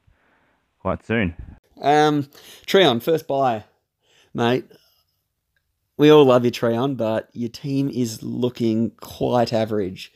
quite 0.80 1.04
soon. 1.04 1.34
Um, 1.82 2.28
Treon, 2.68 3.02
first 3.02 3.28
buy, 3.28 3.64
mate 4.34 4.66
we 6.02 6.10
all 6.10 6.26
love 6.26 6.44
you, 6.44 6.50
Treon, 6.50 6.98
but 6.98 7.30
your 7.32 7.50
team 7.50 7.88
is 7.88 8.24
looking 8.24 8.90
quite 9.02 9.54
average. 9.54 10.12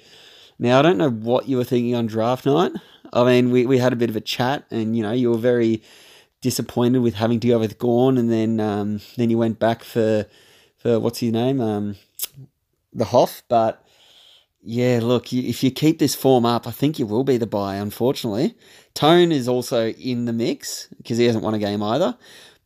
Now, 0.58 0.80
I 0.80 0.82
don't 0.82 0.98
know 0.98 1.12
what 1.12 1.48
you 1.48 1.58
were 1.58 1.64
thinking 1.64 1.94
on 1.94 2.08
draft 2.08 2.48
night. 2.48 2.72
I 3.14 3.24
mean, 3.24 3.52
we, 3.52 3.68
we 3.68 3.78
had 3.78 3.94
a 3.94 3.96
bit 3.96 4.10
of 4.10 4.16
a 4.16 4.22
chat, 4.22 4.66
and 4.72 4.98
you 4.98 5.04
know, 5.04 5.12
you 5.12 5.30
were 5.30 5.38
very 5.38 5.84
disappointed 6.46 7.00
with 7.00 7.16
having 7.16 7.40
to 7.40 7.48
go 7.48 7.58
with 7.58 7.80
Gawn, 7.80 8.20
and 8.20 8.32
then 8.32 8.60
um, 8.60 9.02
then 9.18 9.32
you 9.32 9.38
went 9.40 9.58
back 9.58 9.84
for 9.84 10.28
for 10.78 11.00
what's 11.00 11.18
his 11.18 11.32
name, 11.32 11.60
um, 11.60 11.96
the 12.94 13.06
Hoff. 13.06 13.42
But 13.50 13.84
yeah, 14.62 15.00
look, 15.02 15.34
if 15.34 15.64
you 15.64 15.72
keep 15.72 15.98
this 15.98 16.14
form 16.14 16.46
up, 16.46 16.68
I 16.68 16.72
think 16.72 17.00
you 17.00 17.08
will 17.08 17.24
be 17.24 17.38
the 17.38 17.48
buy. 17.48 17.78
Unfortunately, 17.78 18.56
Tone 18.94 19.32
is 19.32 19.48
also 19.48 19.90
in 19.90 20.26
the 20.26 20.34
mix 20.34 20.88
because 20.98 21.18
he 21.18 21.26
hasn't 21.26 21.44
won 21.44 21.56
a 21.56 21.60
game 21.60 21.82
either, 21.82 22.16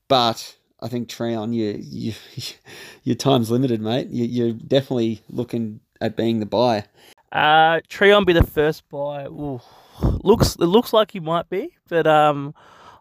but 0.09 0.57
I 0.81 0.89
think 0.89 1.07
Treon, 1.07 1.53
you 1.53 1.79
you 1.81 2.13
your 3.03 3.15
time's 3.15 3.49
limited, 3.49 3.79
mate. 3.79 4.09
You, 4.09 4.25
you're 4.25 4.53
definitely 4.53 5.21
looking 5.29 5.79
at 6.01 6.17
being 6.17 6.41
the 6.41 6.45
buy. 6.45 6.83
Uh, 7.31 7.79
Treon 7.89 8.25
be 8.25 8.33
the 8.33 8.43
first 8.43 8.89
buy. 8.89 9.27
Ooh, 9.27 9.61
looks 10.01 10.55
it 10.55 10.65
looks 10.65 10.91
like 10.91 11.11
he 11.11 11.21
might 11.21 11.49
be, 11.49 11.77
but 11.87 12.07
um, 12.07 12.53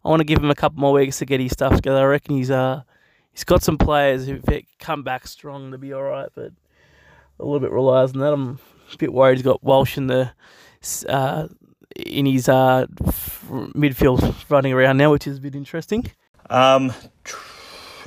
I 0.04 0.08
want 0.08 0.20
to 0.20 0.24
give 0.24 0.38
him 0.38 0.50
a 0.50 0.54
couple 0.54 0.80
more 0.80 0.92
weeks 0.92 1.18
to 1.18 1.26
get 1.26 1.40
his 1.40 1.52
stuff 1.52 1.76
together. 1.76 2.00
I 2.00 2.04
reckon 2.04 2.36
he's 2.36 2.50
uh 2.50 2.82
he's 3.32 3.44
got 3.44 3.62
some 3.62 3.78
players 3.78 4.26
who 4.26 4.40
come 4.78 5.02
back 5.02 5.26
strong 5.26 5.72
to 5.72 5.78
be 5.78 5.92
all 5.92 6.02
right, 6.02 6.28
but 6.34 6.52
a 7.38 7.44
little 7.44 7.60
bit 7.60 7.70
relies 7.70 8.12
on 8.12 8.20
that. 8.20 8.32
I'm 8.32 8.58
a 8.92 8.96
bit 8.96 9.12
worried 9.12 9.38
he's 9.38 9.44
got 9.44 9.62
Walsh 9.62 9.96
in 9.96 10.06
the 10.06 10.32
uh 11.08 11.48
in 11.96 12.26
his 12.26 12.48
uh 12.48 12.86
midfield 12.96 14.50
running 14.50 14.72
around 14.72 14.96
now, 14.96 15.10
which 15.10 15.26
is 15.26 15.38
a 15.38 15.40
bit 15.40 15.54
interesting. 15.54 16.10
Um. 16.48 16.92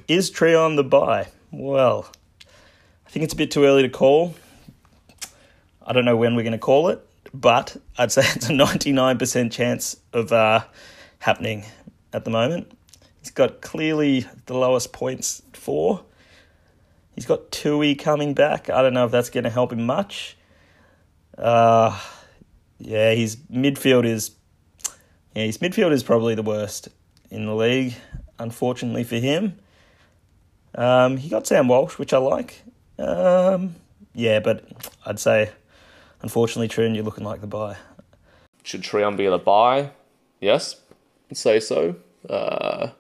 Is 0.07 0.31
Treon 0.31 0.75
the 0.75 0.83
buy? 0.83 1.27
Well, 1.51 2.09
I 3.05 3.09
think 3.09 3.23
it's 3.23 3.33
a 3.33 3.37
bit 3.37 3.51
too 3.51 3.65
early 3.65 3.83
to 3.83 3.89
call. 3.89 4.35
I 5.85 5.93
don't 5.93 6.05
know 6.05 6.17
when 6.17 6.35
we're 6.35 6.43
going 6.43 6.53
to 6.53 6.57
call 6.57 6.89
it, 6.89 7.05
but 7.33 7.77
I'd 7.97 8.11
say 8.11 8.21
it's 8.35 8.49
a 8.49 8.53
99% 8.53 9.51
chance 9.51 9.97
of 10.11 10.31
uh, 10.31 10.63
happening 11.19 11.65
at 12.13 12.25
the 12.25 12.31
moment. 12.31 12.71
He's 13.19 13.31
got 13.31 13.61
clearly 13.61 14.25
the 14.47 14.55
lowest 14.55 14.93
points 14.93 15.41
for. 15.53 16.03
He's 17.15 17.25
got 17.25 17.51
Tui 17.51 17.95
coming 17.95 18.33
back. 18.33 18.69
I 18.69 18.81
don't 18.81 18.93
know 18.93 19.05
if 19.05 19.11
that's 19.11 19.29
going 19.29 19.43
to 19.43 19.49
help 19.49 19.73
him 19.73 19.85
much. 19.85 20.37
Uh, 21.37 21.99
yeah, 22.79 23.13
his 23.13 23.35
midfield 23.35 24.05
is 24.05 24.31
yeah, 25.35 25.43
his 25.43 25.59
midfield 25.59 25.91
is 25.91 26.03
probably 26.03 26.35
the 26.35 26.43
worst 26.43 26.89
in 27.29 27.45
the 27.45 27.55
league, 27.55 27.95
unfortunately 28.37 29.03
for 29.03 29.15
him. 29.15 29.57
Um, 30.75 31.17
he 31.17 31.29
got 31.29 31.47
Sam 31.47 31.67
Walsh, 31.67 31.97
which 31.97 32.13
I 32.13 32.17
like. 32.17 32.61
Um, 32.99 33.75
yeah, 34.13 34.39
but 34.39 34.67
I'd 35.05 35.19
say, 35.19 35.51
unfortunately, 36.21 36.67
Troon, 36.67 36.95
you're 36.95 37.05
looking 37.05 37.23
like 37.23 37.41
the 37.41 37.47
buy. 37.47 37.77
Should 38.63 38.81
Treon 38.81 39.15
be 39.15 39.27
the 39.27 39.37
buy? 39.37 39.91
yes, 40.41 40.75
say 41.35 41.59
so. 41.59 41.95
Uh, 42.29 42.91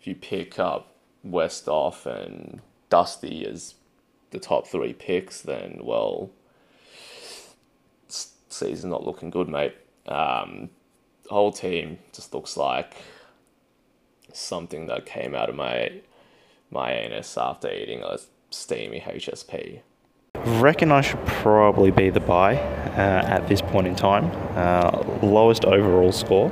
if 0.00 0.06
you 0.06 0.14
pick 0.14 0.58
up 0.58 0.94
Westhoff 1.26 2.06
and 2.06 2.60
Dusty 2.90 3.46
as 3.46 3.74
the 4.30 4.38
top 4.38 4.66
three 4.66 4.92
picks, 4.92 5.40
then 5.42 5.80
well, 5.82 6.30
s- 8.08 8.32
season 8.48 8.90
not 8.90 9.04
looking 9.04 9.30
good, 9.30 9.48
mate. 9.48 9.74
Um, 10.06 10.70
whole 11.30 11.52
team 11.52 11.98
just 12.12 12.32
looks 12.34 12.56
like 12.56 12.94
something 14.32 14.86
that 14.86 15.06
came 15.06 15.34
out 15.34 15.48
of 15.48 15.54
my 15.54 16.00
my 16.70 16.92
anus 16.92 17.36
after 17.38 17.72
eating 17.72 18.02
a 18.02 18.18
steamy 18.50 19.00
HSP. 19.00 19.80
Reckon 20.60 20.92
I 20.92 21.00
should 21.00 21.24
probably 21.26 21.90
be 21.90 22.10
the 22.10 22.20
buy 22.20 22.56
uh, 22.56 23.24
at 23.26 23.48
this 23.48 23.62
point 23.62 23.86
in 23.86 23.94
time. 23.96 24.30
Uh, 24.56 25.02
lowest 25.22 25.64
overall 25.64 26.12
score, 26.12 26.50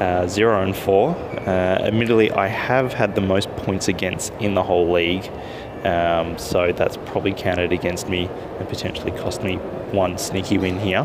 uh, 0.00 0.26
zero 0.26 0.62
and 0.62 0.76
four. 0.76 1.10
Uh, 1.10 1.78
admittedly, 1.82 2.30
I 2.30 2.46
have 2.46 2.92
had 2.92 3.14
the 3.14 3.20
most 3.20 3.50
points 3.56 3.88
against 3.88 4.32
in 4.34 4.54
the 4.54 4.62
whole 4.62 4.92
league, 4.92 5.30
um, 5.84 6.38
so 6.38 6.72
that's 6.72 6.96
probably 6.96 7.32
counted 7.32 7.72
against 7.72 8.08
me 8.08 8.28
and 8.58 8.68
potentially 8.68 9.12
cost 9.12 9.42
me 9.42 9.56
one 9.92 10.18
sneaky 10.18 10.58
win 10.58 10.78
here. 10.78 11.00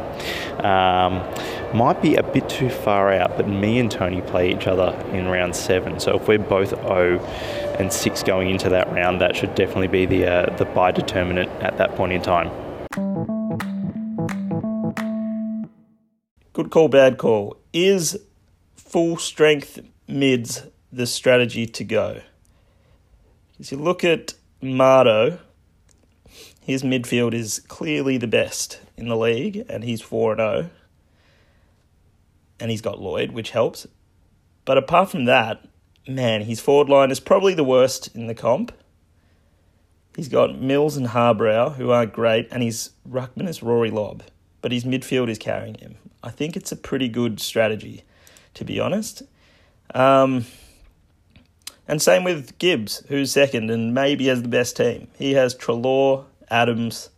Um, 0.59 1.23
might 1.73 2.01
be 2.01 2.15
a 2.15 2.23
bit 2.23 2.49
too 2.49 2.69
far 2.69 3.11
out, 3.11 3.37
but 3.37 3.47
me 3.47 3.79
and 3.79 3.89
Tony 3.89 4.21
play 4.21 4.51
each 4.51 4.67
other 4.67 4.91
in 5.11 5.27
round 5.27 5.55
seven. 5.55 5.99
So 5.99 6.17
if 6.17 6.27
we're 6.27 6.39
both 6.39 6.69
0 6.69 7.19
and 7.79 7.91
6 7.91 8.23
going 8.23 8.49
into 8.49 8.69
that 8.69 8.91
round, 8.91 9.21
that 9.21 9.35
should 9.35 9.55
definitely 9.55 9.87
be 9.87 10.05
the 10.05 10.27
uh, 10.27 10.57
the 10.57 10.65
buy 10.65 10.91
determinant 10.91 11.49
at 11.63 11.77
that 11.77 11.95
point 11.95 12.13
in 12.13 12.21
time. 12.21 12.49
Good 16.53 16.69
call, 16.69 16.87
bad 16.87 17.17
call. 17.17 17.57
Is 17.73 18.17
full 18.93 19.17
strength 19.17 19.79
mids 20.07 20.67
the 20.91 21.07
strategy 21.07 21.65
to 21.65 21.83
go? 21.83 22.21
As 23.59 23.71
you 23.71 23.77
look 23.79 24.03
at 24.03 24.35
Mardo, 24.61 25.39
his 26.61 26.83
midfield 26.83 27.33
is 27.33 27.63
clearly 27.67 28.19
the 28.19 28.27
best 28.27 28.79
in 28.95 29.07
the 29.07 29.17
league, 29.17 29.65
and 29.67 29.83
he's 29.83 30.03
4 30.03 30.35
0. 30.35 30.69
And 32.59 32.69
he's 32.69 32.81
got 32.81 33.01
Lloyd, 33.01 33.31
which 33.31 33.49
helps. 33.49 33.87
But 34.63 34.77
apart 34.77 35.09
from 35.09 35.25
that, 35.25 35.67
man, 36.07 36.41
his 36.41 36.59
forward 36.59 36.87
line 36.87 37.09
is 37.09 37.19
probably 37.19 37.55
the 37.55 37.63
worst 37.63 38.15
in 38.15 38.27
the 38.27 38.35
comp. 38.35 38.73
He's 40.15 40.29
got 40.29 40.61
Mills 40.61 40.97
and 40.97 41.07
Harbrow, 41.07 41.77
who 41.77 41.89
aren't 41.89 42.13
great, 42.13 42.47
and 42.51 42.61
his 42.61 42.91
ruckman 43.09 43.49
is 43.49 43.63
Rory 43.63 43.89
Lobb, 43.89 44.21
but 44.61 44.71
his 44.71 44.83
midfield 44.85 45.29
is 45.29 45.39
carrying 45.39 45.79
him. 45.79 45.95
I 46.21 46.29
think 46.29 46.55
it's 46.55 46.71
a 46.71 46.75
pretty 46.75 47.09
good 47.09 47.39
strategy, 47.39 48.03
to 48.55 48.65
be 48.65 48.79
honest. 48.79 49.23
Um, 49.93 50.45
and 51.87 52.01
same 52.01 52.23
with 52.23 52.57
Gibbs, 52.57 53.03
who's 53.07 53.31
second 53.31 53.69
and 53.69 53.93
maybe 53.93 54.27
has 54.27 54.41
the 54.41 54.47
best 54.47 54.77
team. 54.77 55.07
He 55.17 55.33
has 55.33 55.53
Treloar, 55.53 56.25
Adams, 56.49 57.09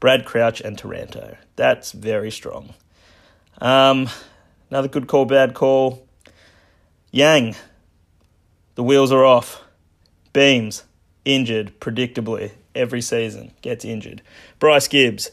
Brad 0.00 0.24
Crouch, 0.24 0.60
and 0.60 0.78
Taranto. 0.78 1.36
That's 1.56 1.92
very 1.92 2.30
strong. 2.30 2.74
Um, 3.60 4.08
another 4.70 4.88
good 4.88 5.08
call, 5.08 5.24
bad 5.24 5.54
call. 5.54 6.06
Yang, 7.10 7.56
the 8.74 8.82
wheels 8.82 9.10
are 9.10 9.24
off. 9.24 9.62
Beams, 10.32 10.84
injured, 11.24 11.80
predictably, 11.80 12.52
every 12.74 13.00
season, 13.00 13.52
gets 13.62 13.84
injured. 13.84 14.22
Bryce 14.58 14.86
Gibbs, 14.86 15.30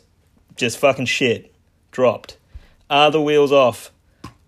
just 0.55 0.77
fucking 0.77 1.05
shit, 1.05 1.53
dropped. 1.91 2.37
Are 2.89 3.11
the 3.11 3.21
wheels 3.21 3.51
off? 3.51 3.91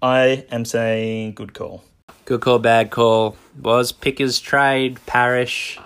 I 0.05 0.45
am 0.51 0.65
saying 0.65 1.33
good 1.33 1.55
call. 1.55 1.83
Good 2.25 2.39
call, 2.39 2.59
bad 2.59 2.91
call. 2.91 3.37
Was 3.59 3.91
Pickers 3.91 4.39
trade 4.39 5.03
Parish 5.07 5.79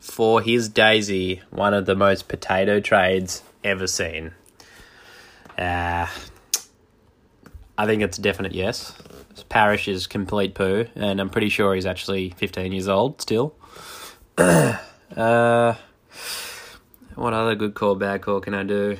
for 0.00 0.40
his 0.40 0.68
Daisy 0.68 1.42
one 1.50 1.72
of 1.72 1.86
the 1.86 1.94
most 1.94 2.26
potato 2.26 2.80
trades 2.80 3.44
ever 3.62 3.86
seen? 3.86 4.32
Uh, 5.56 6.08
I 7.78 7.86
think 7.86 8.02
it's 8.02 8.18
a 8.18 8.20
definite 8.20 8.52
yes. 8.52 8.96
Parish 9.48 9.86
is 9.86 10.08
complete 10.08 10.56
poo, 10.56 10.86
and 10.96 11.20
I'm 11.20 11.30
pretty 11.30 11.48
sure 11.48 11.72
he's 11.76 11.86
actually 11.86 12.30
15 12.30 12.72
years 12.72 12.88
old 12.88 13.22
still. 13.22 13.54
uh, 14.38 14.74
what 17.14 17.32
other 17.32 17.54
good 17.54 17.74
call, 17.74 17.94
bad 17.94 18.22
call 18.22 18.40
can 18.40 18.54
I 18.54 18.64
do? 18.64 18.96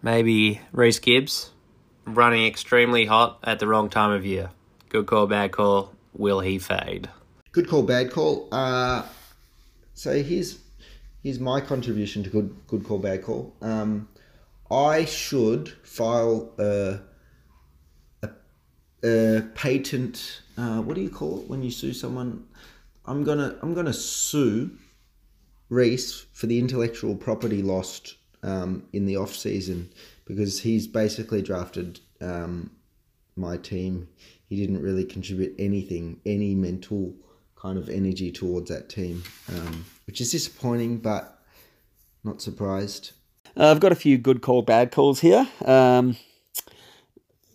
Maybe 0.00 0.60
Reese 0.70 1.00
Gibbs 1.00 1.50
running 2.14 2.46
extremely 2.46 3.06
hot 3.06 3.38
at 3.44 3.58
the 3.58 3.66
wrong 3.66 3.88
time 3.90 4.10
of 4.10 4.24
year. 4.24 4.50
Good 4.88 5.06
call, 5.06 5.26
bad 5.26 5.52
call. 5.52 5.92
Will 6.14 6.40
he 6.40 6.58
fade? 6.58 7.08
Good 7.52 7.68
call, 7.68 7.82
bad 7.82 8.10
call. 8.10 8.48
Uh, 8.52 9.04
so 9.94 10.22
here's 10.22 10.58
here's 11.22 11.40
my 11.40 11.60
contribution 11.60 12.22
to 12.24 12.30
good 12.30 12.54
good 12.66 12.84
call, 12.84 12.98
bad 12.98 13.22
call. 13.22 13.54
Um, 13.60 14.08
I 14.70 15.04
should 15.04 15.68
file 15.82 16.52
a 16.58 17.00
a, 18.22 18.30
a 19.04 19.42
patent. 19.54 20.42
Uh, 20.56 20.80
what 20.82 20.94
do 20.94 21.00
you 21.00 21.10
call 21.10 21.40
it 21.40 21.48
when 21.48 21.62
you 21.62 21.70
sue 21.70 21.92
someone? 21.92 22.46
I'm 23.04 23.24
gonna 23.24 23.56
I'm 23.62 23.74
gonna 23.74 23.92
sue 23.92 24.70
Reese 25.68 26.26
for 26.32 26.46
the 26.46 26.58
intellectual 26.58 27.14
property 27.14 27.62
lost 27.62 28.16
um, 28.42 28.84
in 28.92 29.06
the 29.06 29.16
off 29.16 29.34
season 29.34 29.90
because 30.28 30.60
he's 30.60 30.86
basically 30.86 31.40
drafted 31.40 32.00
um, 32.20 32.70
my 33.34 33.56
team. 33.56 34.08
He 34.48 34.56
didn't 34.56 34.82
really 34.82 35.04
contribute 35.04 35.54
anything, 35.58 36.20
any 36.24 36.54
mental 36.54 37.14
kind 37.56 37.78
of 37.78 37.88
energy 37.88 38.30
towards 38.30 38.70
that 38.70 38.88
team, 38.88 39.24
um, 39.48 39.86
which 40.06 40.20
is 40.20 40.30
disappointing, 40.30 40.98
but 40.98 41.42
not 42.22 42.42
surprised. 42.42 43.12
Uh, 43.56 43.70
I've 43.70 43.80
got 43.80 43.90
a 43.90 43.96
few 43.96 44.18
good 44.18 44.42
call, 44.42 44.62
bad 44.62 44.92
calls 44.92 45.20
here. 45.20 45.48
Um, 45.64 46.16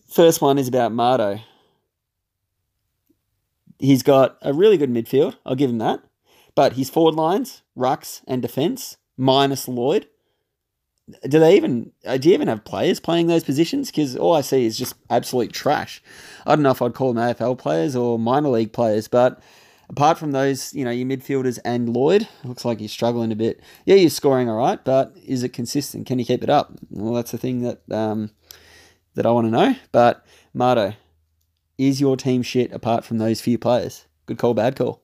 first 0.10 0.42
one 0.42 0.58
is 0.58 0.68
about 0.68 0.92
Mardo. 0.92 1.42
He's 3.80 4.04
got 4.04 4.38
a 4.42 4.52
really 4.52 4.78
good 4.78 4.92
midfield. 4.92 5.36
I'll 5.46 5.56
give 5.56 5.70
him 5.70 5.78
that. 5.78 6.02
But 6.56 6.74
his 6.74 6.90
forward 6.90 7.16
lines, 7.16 7.62
rucks, 7.78 8.22
and 8.28 8.42
defence, 8.42 8.98
minus 9.18 9.68
Lloyd. 9.68 10.08
Do 11.28 11.40
they 11.40 11.58
even? 11.58 11.92
uh, 12.06 12.18
Do 12.18 12.30
you 12.30 12.34
even 12.34 12.48
have 12.48 12.64
players 12.64 13.00
playing 13.00 13.28
those 13.28 13.44
positions? 13.44 13.92
Because 13.92 14.16
all 14.16 14.34
I 14.34 14.42
see 14.42 14.66
is 14.66 14.78
just 14.78 14.96
absolute 15.10 15.52
trash. 15.52 16.02
I 16.46 16.56
don't 16.56 16.64
know 16.64 16.72
if 16.72 16.82
I'd 16.82 16.94
call 16.94 17.14
them 17.14 17.22
AFL 17.24 17.58
players 17.58 17.96
or 17.96 18.18
minor 18.18 18.50
league 18.50 18.72
players, 18.72 19.10
but 19.10 19.42
apart 19.90 20.18
from 20.18 20.32
those, 20.32 20.74
you 20.74 20.86
know, 20.86 20.92
your 20.92 21.06
midfielders 21.06 21.60
and 21.66 21.90
Lloyd, 21.90 22.28
looks 22.46 22.64
like 22.64 22.80
he's 22.80 22.92
struggling 22.92 23.32
a 23.34 23.36
bit. 23.36 23.60
Yeah, 23.86 23.96
you're 23.96 24.10
scoring 24.10 24.50
all 24.50 24.58
right, 24.58 24.84
but 24.84 25.14
is 25.26 25.44
it 25.44 25.50
consistent? 25.50 26.08
Can 26.08 26.20
you 26.20 26.26
keep 26.26 26.42
it 26.42 26.50
up? 26.50 26.72
Well, 26.90 27.14
that's 27.14 27.32
the 27.32 27.38
thing 27.38 27.64
that 27.64 27.82
um, 27.92 28.32
that 29.16 29.26
I 29.26 29.32
want 29.32 29.48
to 29.48 29.52
know. 29.52 29.76
But 29.92 30.26
Mardo, 30.56 30.96
is 31.78 32.00
your 32.00 32.16
team 32.16 32.44
shit 32.44 32.72
apart 32.72 33.04
from 33.04 33.18
those 33.18 33.42
few 33.42 33.58
players? 33.58 34.06
Good 34.26 34.38
call, 34.38 34.54
bad 34.54 34.78
call. 34.78 35.04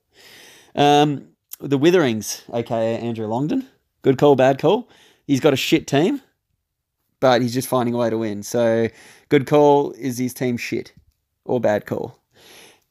Um, 0.76 1.30
the 1.60 1.78
Witherings, 1.78 2.44
aka 2.54 2.98
Andrew 2.98 3.28
Longden, 3.28 3.68
good 4.02 4.18
call, 4.18 4.38
bad 4.38 4.60
call. 4.60 4.88
He's 5.30 5.42
got 5.42 5.54
a 5.54 5.58
shit 5.58 5.86
team, 5.86 6.22
but 7.20 7.44
he's 7.44 7.54
just 7.54 7.68
finding 7.68 7.94
a 7.94 7.98
way 8.00 8.10
to 8.10 8.18
win. 8.18 8.42
So, 8.42 8.88
good 9.30 9.46
call 9.46 9.92
is 9.92 10.18
his 10.18 10.34
team 10.34 10.58
shit 10.58 10.92
or 11.46 11.60
bad 11.60 11.86
call. 11.86 12.20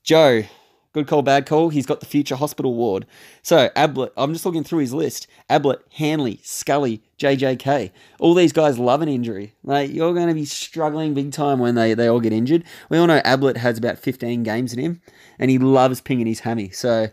Joe, 0.05 0.45
good 0.93 1.09
call, 1.09 1.23
bad 1.23 1.47
call. 1.47 1.71
He's 1.71 1.85
got 1.85 1.99
the 1.99 2.07
future 2.07 2.37
hospital 2.37 2.75
ward. 2.75 3.07
So, 3.43 3.71
Ablett, 3.75 4.13
I'm 4.17 4.33
just 4.33 4.47
looking 4.47 4.63
through 4.63 4.79
his 4.79 4.95
list. 4.95 5.27
Ablett, 5.51 5.81
Hanley, 5.95 6.39
Scully, 6.45 7.03
JJK. 7.19 7.91
All 8.21 8.35
these 8.35 8.53
guys 8.53 8.79
love 8.79 9.03
an 9.03 9.09
injury. 9.09 9.55
Like, 9.65 9.93
you're 9.93 10.15
going 10.15 10.29
to 10.29 10.35
be 10.35 10.45
struggling 10.45 11.15
big 11.15 11.33
time 11.33 11.59
when 11.59 11.75
they, 11.75 11.95
they 11.95 12.07
all 12.07 12.21
get 12.21 12.33
injured. 12.33 12.63
We 12.89 12.99
all 12.99 13.09
know 13.09 13.21
Ablett 13.25 13.57
has 13.57 13.79
about 13.79 13.99
15 13.99 14.45
games 14.45 14.73
in 14.73 14.79
him, 14.79 15.03
and 15.41 15.51
he 15.51 15.59
loves 15.59 16.01
pinging 16.01 16.29
his 16.29 16.39
hammy. 16.39 16.71
So, 16.71 17.09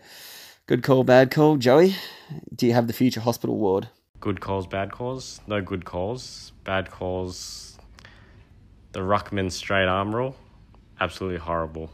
good 0.68 0.84
call, 0.84 1.04
bad 1.04 1.32
call. 1.32 1.58
Joey, 1.58 1.96
do 2.54 2.68
you 2.68 2.74
have 2.74 2.86
the 2.86 2.94
future 2.94 3.22
hospital 3.22 3.58
ward? 3.58 3.90
Good 4.26 4.42
calls, 4.42 4.66
bad 4.66 4.92
calls. 4.92 5.40
No 5.46 5.62
good 5.62 5.86
calls. 5.86 6.52
Bad 6.64 6.90
calls. 6.90 7.78
The 8.94 9.02
Ruckman 9.02 9.52
straight 9.52 9.86
arm 9.86 10.16
rule. 10.16 10.36
Absolutely 11.00 11.38
horrible. 11.38 11.92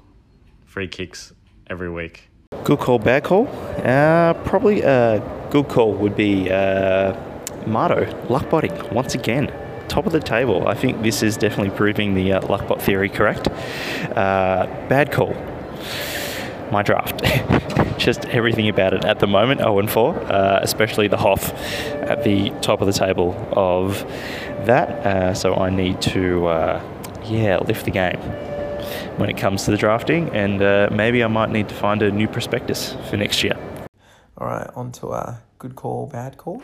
Free 0.64 0.88
kicks 0.88 1.34
every 1.70 1.90
week. 1.92 2.30
Good 2.64 2.80
call, 2.80 3.00
bad 3.00 3.26
call. 3.26 3.50
Uh, 3.84 4.34
probably 4.46 4.82
a 4.82 5.20
good 5.50 5.68
call 5.68 5.92
would 5.96 6.16
be 6.16 6.50
uh, 6.50 7.12
Mardo, 7.66 8.10
luckbotting 8.28 8.94
once 8.94 9.14
again. 9.14 9.54
Top 9.90 10.06
of 10.06 10.14
the 10.14 10.22
table. 10.22 10.70
I 10.70 10.74
think 10.74 11.02
this 11.02 11.22
is 11.24 11.36
definitely 11.36 11.76
proving 11.76 12.14
the 12.14 12.32
uh, 12.32 12.42
luckbot 12.44 12.82
theory 12.82 13.10
correct. 13.10 13.50
Uh, 14.16 14.68
bad 14.88 15.12
call. 15.12 15.36
My 16.72 16.84
draft. 16.84 17.24
Just 17.98 18.26
everything 18.26 18.70
about 18.70 18.94
it 18.94 19.06
at 19.06 19.20
the 19.20 19.28
moment, 19.28 19.60
0 19.60 19.80
and 19.80 19.90
4, 19.90 20.16
uh, 20.16 20.60
especially 20.64 21.08
the 21.08 21.18
Hoff 21.18 21.54
at 21.94 22.24
the 22.24 22.50
top 22.62 22.82
of 22.82 22.88
the 22.88 22.94
table 22.94 23.36
of 23.52 24.00
that. 24.66 24.90
Uh, 25.06 25.34
so 25.34 25.56
I 25.56 25.70
need 25.70 26.02
to, 26.04 26.48
uh, 26.48 26.82
yeah, 27.26 27.58
lift 27.58 27.86
the 27.86 27.92
game. 27.92 28.20
when 29.18 29.30
it 29.30 29.38
comes 29.38 29.66
to 29.66 29.72
the 29.72 29.78
drafting, 29.78 30.30
and 30.30 30.62
uh, 30.62 30.90
maybe 30.92 31.24
I 31.24 31.28
might 31.28 31.50
need 31.52 31.70
to 31.70 31.76
find 31.76 32.02
a 32.02 32.12
new 32.12 32.28
prospectus 32.28 32.96
for 33.10 33.18
next 33.18 33.44
year. 33.44 33.58
All 34.38 34.48
right, 34.48 34.70
on 34.76 34.92
to 34.94 35.12
our 35.12 35.44
good 35.60 35.76
call, 35.76 36.08
bad 36.08 36.38
call. 36.38 36.64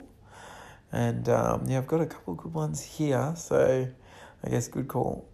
And 0.92 1.30
um, 1.30 1.66
yeah, 1.68 1.78
I've 1.78 1.88
got 1.88 2.02
a 2.02 2.06
couple 2.06 2.34
of 2.34 2.40
good 2.40 2.54
ones 2.54 2.82
here. 2.82 3.34
So 3.36 3.88
I 4.44 4.50
guess 4.50 4.68
good 4.68 4.88
call. 4.88 5.30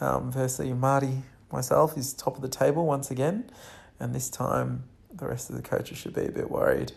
Um, 0.00 0.32
firstly, 0.32 0.72
Marty, 0.72 1.22
myself, 1.52 1.96
is 1.98 2.14
top 2.14 2.36
of 2.36 2.42
the 2.42 2.48
table 2.48 2.86
once 2.86 3.10
again. 3.10 3.50
And 3.98 4.14
this 4.14 4.28
time, 4.28 4.84
the 5.12 5.26
rest 5.26 5.50
of 5.50 5.56
the 5.56 5.62
coaches 5.62 5.98
should 5.98 6.14
be 6.14 6.26
a 6.26 6.30
bit 6.30 6.50
worried. 6.50 6.92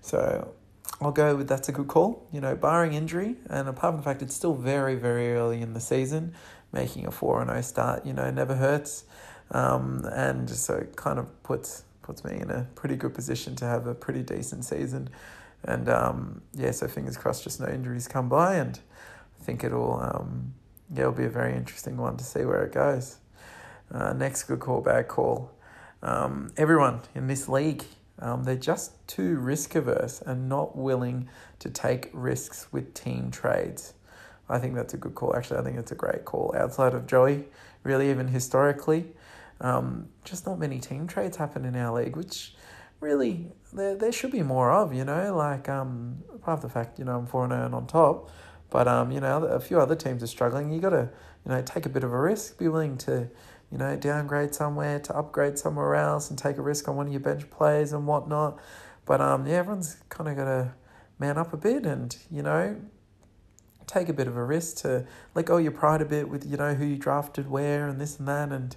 So 0.00 0.52
I'll 1.00 1.12
go 1.12 1.36
with 1.36 1.48
that's 1.48 1.68
a 1.68 1.72
good 1.72 1.88
call. 1.88 2.26
You 2.32 2.40
know, 2.40 2.56
barring 2.56 2.94
injury, 2.94 3.36
and 3.48 3.68
apart 3.68 3.94
from 3.94 3.96
the 3.98 4.02
fact 4.02 4.22
it's 4.22 4.34
still 4.34 4.54
very, 4.54 4.94
very 4.94 5.32
early 5.34 5.60
in 5.62 5.74
the 5.74 5.80
season, 5.80 6.34
making 6.72 7.06
a 7.06 7.10
4 7.10 7.44
0 7.44 7.60
start, 7.60 8.06
you 8.06 8.12
know, 8.12 8.30
never 8.30 8.54
hurts. 8.54 9.04
Um, 9.50 10.04
and 10.12 10.48
so 10.50 10.74
it 10.74 10.96
kind 10.96 11.18
of 11.18 11.42
puts 11.42 11.84
puts 12.02 12.24
me 12.24 12.38
in 12.40 12.50
a 12.50 12.68
pretty 12.76 12.94
good 12.94 13.14
position 13.14 13.56
to 13.56 13.64
have 13.64 13.86
a 13.86 13.94
pretty 13.94 14.22
decent 14.22 14.64
season. 14.64 15.08
And 15.64 15.88
um, 15.88 16.42
yeah, 16.52 16.70
so 16.70 16.86
fingers 16.86 17.16
crossed, 17.16 17.42
just 17.42 17.60
no 17.60 17.66
injuries 17.66 18.06
come 18.06 18.28
by, 18.28 18.54
and 18.54 18.78
I 19.40 19.44
think 19.44 19.64
it'll 19.64 20.00
um, 20.00 20.54
yeah, 20.92 21.00
it'll 21.00 21.12
be 21.12 21.24
a 21.24 21.30
very 21.30 21.54
interesting 21.54 21.96
one 21.96 22.16
to 22.16 22.24
see 22.24 22.44
where 22.44 22.64
it 22.64 22.72
goes. 22.72 23.16
Uh, 23.92 24.12
next 24.12 24.44
good 24.44 24.60
call, 24.60 24.80
bad 24.80 25.08
call. 25.08 25.52
Um, 26.06 26.52
everyone 26.56 27.00
in 27.16 27.26
this 27.26 27.48
league, 27.48 27.84
um, 28.20 28.44
they're 28.44 28.54
just 28.54 28.92
too 29.08 29.38
risk 29.38 29.74
averse 29.74 30.22
and 30.24 30.48
not 30.48 30.76
willing 30.76 31.28
to 31.58 31.68
take 31.68 32.10
risks 32.12 32.68
with 32.70 32.94
team 32.94 33.32
trades. 33.32 33.92
I 34.48 34.60
think 34.60 34.76
that's 34.76 34.94
a 34.94 34.96
good 34.96 35.16
call. 35.16 35.34
Actually, 35.34 35.58
I 35.58 35.62
think 35.64 35.78
it's 35.78 35.90
a 35.90 35.96
great 35.96 36.24
call. 36.24 36.54
Outside 36.56 36.94
of 36.94 37.08
Joey, 37.08 37.46
really, 37.82 38.08
even 38.08 38.28
historically, 38.28 39.06
um, 39.60 40.08
just 40.24 40.46
not 40.46 40.60
many 40.60 40.78
team 40.78 41.08
trades 41.08 41.38
happen 41.38 41.64
in 41.64 41.74
our 41.74 42.00
league, 42.00 42.14
which 42.14 42.54
really 43.00 43.50
there, 43.72 43.96
there 43.96 44.12
should 44.12 44.30
be 44.30 44.44
more 44.44 44.70
of, 44.70 44.94
you 44.94 45.04
know, 45.04 45.34
like 45.34 45.68
um, 45.68 46.22
apart 46.32 46.60
from 46.60 46.68
the 46.68 46.72
fact, 46.72 47.00
you 47.00 47.04
know, 47.04 47.18
I'm 47.18 47.26
4 47.26 47.48
0 47.48 47.70
on 47.72 47.86
top, 47.88 48.30
but, 48.70 48.86
um, 48.86 49.10
you 49.10 49.18
know, 49.18 49.42
a 49.42 49.58
few 49.58 49.80
other 49.80 49.96
teams 49.96 50.22
are 50.22 50.28
struggling. 50.28 50.70
you 50.70 50.80
got 50.80 50.90
to, 50.90 51.10
you 51.44 51.50
know, 51.50 51.62
take 51.62 51.84
a 51.84 51.88
bit 51.88 52.04
of 52.04 52.12
a 52.12 52.20
risk, 52.20 52.58
be 52.58 52.68
willing 52.68 52.96
to, 52.98 53.28
you 53.70 53.78
know, 53.78 53.96
downgrade 53.96 54.54
somewhere, 54.54 54.98
to 55.00 55.16
upgrade 55.16 55.58
somewhere 55.58 55.94
else 55.94 56.30
and 56.30 56.38
take 56.38 56.56
a 56.56 56.62
risk 56.62 56.88
on 56.88 56.96
one 56.96 57.06
of 57.06 57.12
your 57.12 57.20
bench 57.20 57.48
plays 57.50 57.92
and 57.92 58.06
whatnot. 58.06 58.58
But, 59.04 59.20
um, 59.20 59.46
yeah, 59.46 59.56
everyone's 59.56 59.96
kind 60.08 60.28
of 60.28 60.36
got 60.36 60.44
to 60.44 60.72
man 61.18 61.38
up 61.38 61.52
a 61.52 61.56
bit 61.56 61.84
and, 61.84 62.16
you 62.30 62.42
know, 62.42 62.76
take 63.86 64.08
a 64.08 64.12
bit 64.12 64.26
of 64.26 64.36
a 64.36 64.44
risk 64.44 64.78
to 64.78 65.06
let 65.34 65.46
go 65.46 65.56
your 65.56 65.72
pride 65.72 66.02
a 66.02 66.04
bit 66.04 66.28
with, 66.28 66.44
you 66.44 66.56
know, 66.56 66.74
who 66.74 66.84
you 66.84 66.96
drafted 66.96 67.50
where 67.50 67.88
and 67.88 68.00
this 68.00 68.18
and 68.18 68.28
that 68.28 68.50
and, 68.50 68.76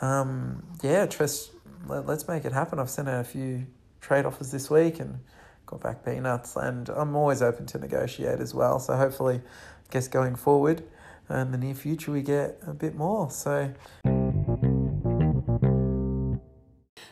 um, 0.00 0.62
yeah, 0.82 1.06
just 1.06 1.50
let, 1.86 2.08
us 2.08 2.28
make 2.28 2.44
it 2.44 2.52
happen. 2.52 2.78
I've 2.78 2.90
sent 2.90 3.08
out 3.08 3.20
a 3.20 3.24
few 3.24 3.66
trade 4.00 4.26
offers 4.26 4.50
this 4.50 4.70
week 4.70 5.00
and 5.00 5.20
got 5.64 5.80
back 5.80 6.04
peanuts, 6.04 6.56
and 6.56 6.88
I'm 6.90 7.16
always 7.16 7.42
open 7.42 7.66
to 7.66 7.78
negotiate 7.78 8.40
as 8.40 8.54
well. 8.54 8.78
So 8.78 8.94
hopefully, 8.94 9.36
I 9.36 9.92
guess 9.92 10.08
going 10.08 10.36
forward 10.36 10.82
in 11.30 11.50
the 11.52 11.58
near 11.58 11.74
future, 11.74 12.12
we 12.12 12.22
get 12.22 12.58
a 12.66 12.72
bit 12.72 12.94
more. 12.94 13.30
So. 13.30 13.72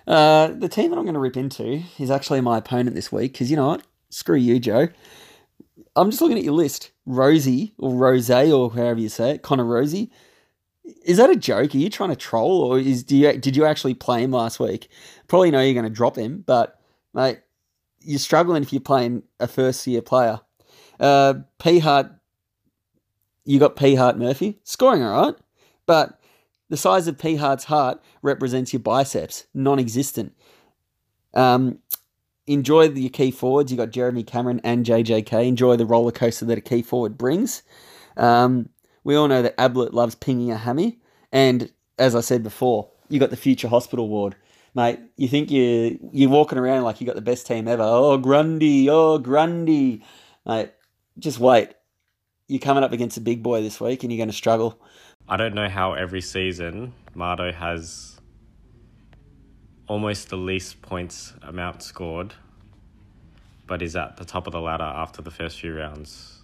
Uh, 0.07 0.49
the 0.49 0.69
team 0.69 0.91
that 0.91 0.99
I'm 0.99 1.05
going 1.05 1.15
to 1.15 1.21
rip 1.21 1.37
into 1.37 1.83
is 1.99 2.11
actually 2.11 2.41
my 2.41 2.59
opponent 2.59 2.95
this 2.95 3.11
week 3.11 3.33
because 3.33 3.51
you 3.51 3.57
know 3.57 3.69
what? 3.69 3.83
Screw 4.11 4.37
you, 4.37 4.59
Joe. 4.59 4.89
I'm 5.97 6.11
just 6.11 6.21
looking 6.21 6.39
at 6.39 6.45
your 6.45 6.55
list. 6.55 6.91
Rozee 7.07 7.73
or 7.79 7.95
Rose 7.95 8.31
or 8.31 8.71
however 8.73 9.01
you 9.01 9.09
say 9.09 9.33
it, 9.33 9.43
Connor 9.43 9.65
Rozee. 9.65 10.11
Is 11.05 11.17
that 11.17 11.31
a 11.31 11.37
joke? 11.37 11.75
Are 11.75 11.79
you 11.79 11.89
trying 11.89 12.11
to 12.11 12.17
troll, 12.17 12.61
or 12.61 12.79
is 12.79 13.03
do 13.03 13.17
you 13.17 13.33
did 13.39 13.57
you 13.57 13.65
actually 13.65 13.95
play 13.95 14.23
him 14.23 14.33
last 14.33 14.61
week? 14.61 14.89
Probably 15.29 15.51
know 15.51 15.61
you're 15.61 15.75
going 15.75 15.85
to 15.85 15.91
drop 15.91 16.17
him, 16.17 16.45
but 16.47 16.79
mate, 17.15 17.41
you're 18.01 18.19
struggling 18.19 18.63
if 18.63 18.73
you're 18.73 18.81
playing 18.81 19.23
a 19.41 19.49
first 19.49 19.87
year 19.87 20.03
player. 20.03 20.41
Uh, 21.01 21.35
P 21.59 21.79
Hart, 21.79 22.13
you 23.45 23.59
got 23.59 23.77
P 23.77 23.95
Hart 23.95 24.19
Murphy 24.19 24.59
scoring 24.65 25.03
all 25.03 25.27
right, 25.27 25.35
but 25.87 26.21
the 26.69 26.77
size 26.77 27.07
of 27.07 27.19
P 27.19 27.37
Hart's 27.37 27.65
heart 27.65 28.03
represents 28.23 28.73
your 28.73 28.81
biceps, 28.81 29.45
non-existent. 29.55 30.35
Um, 31.35 31.79
enjoy 32.47 32.89
the 32.89 33.09
key 33.11 33.31
forwards. 33.31 33.71
You 33.71 33.77
got 33.77 33.91
Jeremy 33.91 34.23
Cameron 34.23 34.61
and 34.65 34.85
JJK. 34.85 35.47
Enjoy 35.47 35.77
the 35.77 35.87
roller 35.87 36.13
coaster 36.13 36.45
that 36.47 36.59
a 36.59 36.63
key 36.63 36.83
forward 36.83 37.19
brings. 37.19 37.63
Um, 38.17 38.69
we 39.03 39.15
all 39.15 39.29
know 39.29 39.43
that 39.43 39.55
Ablett 39.59 39.93
loves 39.93 40.15
pinging 40.15 40.51
a 40.51 40.57
hammy, 40.57 40.99
and 41.33 41.71
as 41.99 42.15
I 42.15 42.21
said 42.21 42.43
before, 42.43 42.91
you 43.09 43.21
got 43.21 43.31
the 43.31 43.37
future 43.37 43.69
hospital 43.69 44.09
ward, 44.09 44.35
mate. 44.75 45.01
You 45.17 45.29
think 45.29 45.51
you 45.51 45.99
you're 46.13 46.31
walking 46.31 46.59
around 46.59 46.85
like 46.85 47.01
you 47.01 47.07
got 47.07 47.17
the 47.17 47.23
best 47.23 47.47
team 47.47 47.69
ever. 47.69 47.83
Oh 47.83 48.17
Grundy, 48.17 48.89
oh 48.89 49.19
Grundy, 49.19 50.03
mate. 50.47 50.73
Just 51.19 51.39
wait. 51.39 51.75
You're 52.49 52.61
coming 52.61 52.85
up 52.85 52.93
against 52.93 53.17
a 53.17 53.21
big 53.21 53.43
boy 53.43 53.63
this 53.63 53.81
week, 53.81 54.03
and 54.03 54.13
you're 54.13 54.19
going 54.19 54.31
to 54.31 54.37
struggle. 54.37 54.79
I 55.29 55.37
don't 55.37 55.55
know 55.55 55.69
how 55.69 55.95
every 55.95 56.21
season 56.21 56.93
Mardo 57.17 57.53
has 57.53 58.21
almost 59.87 60.29
the 60.29 60.37
least 60.37 60.83
points 60.83 61.33
amount 61.43 61.83
scored, 61.83 62.35
but 63.67 63.81
is 63.81 63.97
at 63.97 64.17
the 64.19 64.25
top 64.25 64.47
of 64.47 64.53
the 64.53 64.61
ladder 64.61 64.85
after 64.85 65.23
the 65.23 65.31
first 65.31 65.61
few 65.61 65.75
rounds 65.75 66.35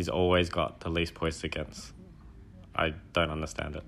he's 0.00 0.08
always 0.08 0.48
got 0.48 0.80
the 0.80 0.88
least 0.88 1.12
points 1.12 1.44
against. 1.44 1.92
I 2.74 2.94
don't 3.12 3.30
understand 3.30 3.76
it. 3.76 3.84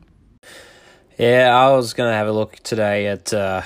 Yeah, 1.18 1.56
I 1.56 1.74
was 1.74 1.94
gonna 1.94 2.12
have 2.12 2.26
a 2.26 2.32
look 2.32 2.56
today 2.56 3.06
at 3.06 3.32
uh, 3.32 3.62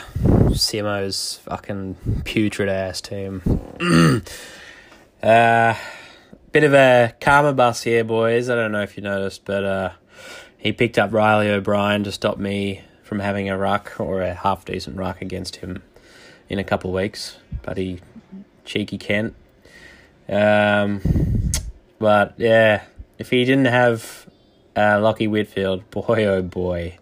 Simo's 0.53 1.39
fucking 1.39 2.23
putrid 2.25 2.69
ass 2.69 3.01
team. 3.01 3.43
uh, 5.23 5.75
bit 6.57 6.65
of 6.65 6.73
a 6.73 7.13
karma 7.21 7.53
bus 7.53 7.83
here, 7.83 8.03
boys. 8.03 8.49
I 8.49 8.55
don't 8.55 8.73
know 8.73 8.81
if 8.81 8.97
you 8.97 9.03
noticed, 9.03 9.45
but 9.45 9.63
uh, 9.63 9.91
he 10.57 10.73
picked 10.73 10.97
up 10.97 11.13
Reilly 11.13 11.51
O'Brien 11.51 12.03
to 12.05 12.11
stop 12.11 12.39
me 12.39 12.81
from 13.03 13.19
having 13.19 13.51
a 13.51 13.59
ruck 13.59 14.01
or 14.01 14.23
a 14.23 14.33
half 14.33 14.65
decent 14.65 14.97
ruck 14.97 15.21
against 15.21 15.57
him 15.57 15.83
in 16.49 16.59
a 16.59 16.65
couple 16.65 16.89
of 16.89 16.95
weeks. 16.95 17.37
But 17.61 17.77
he 17.77 18.01
cheeky 18.65 18.97
Kent. 18.97 19.35
Um, 20.31 21.03
but 21.99 22.33
yeah, 22.39 22.85
if 23.19 23.29
he 23.29 23.45
didn't 23.45 23.67
have 23.67 24.27
uh, 24.75 24.97
Lachie 24.97 25.29
Whitfield, 25.29 25.91
boy 25.91 26.25
oh 26.25 26.41
boy, 26.41 26.97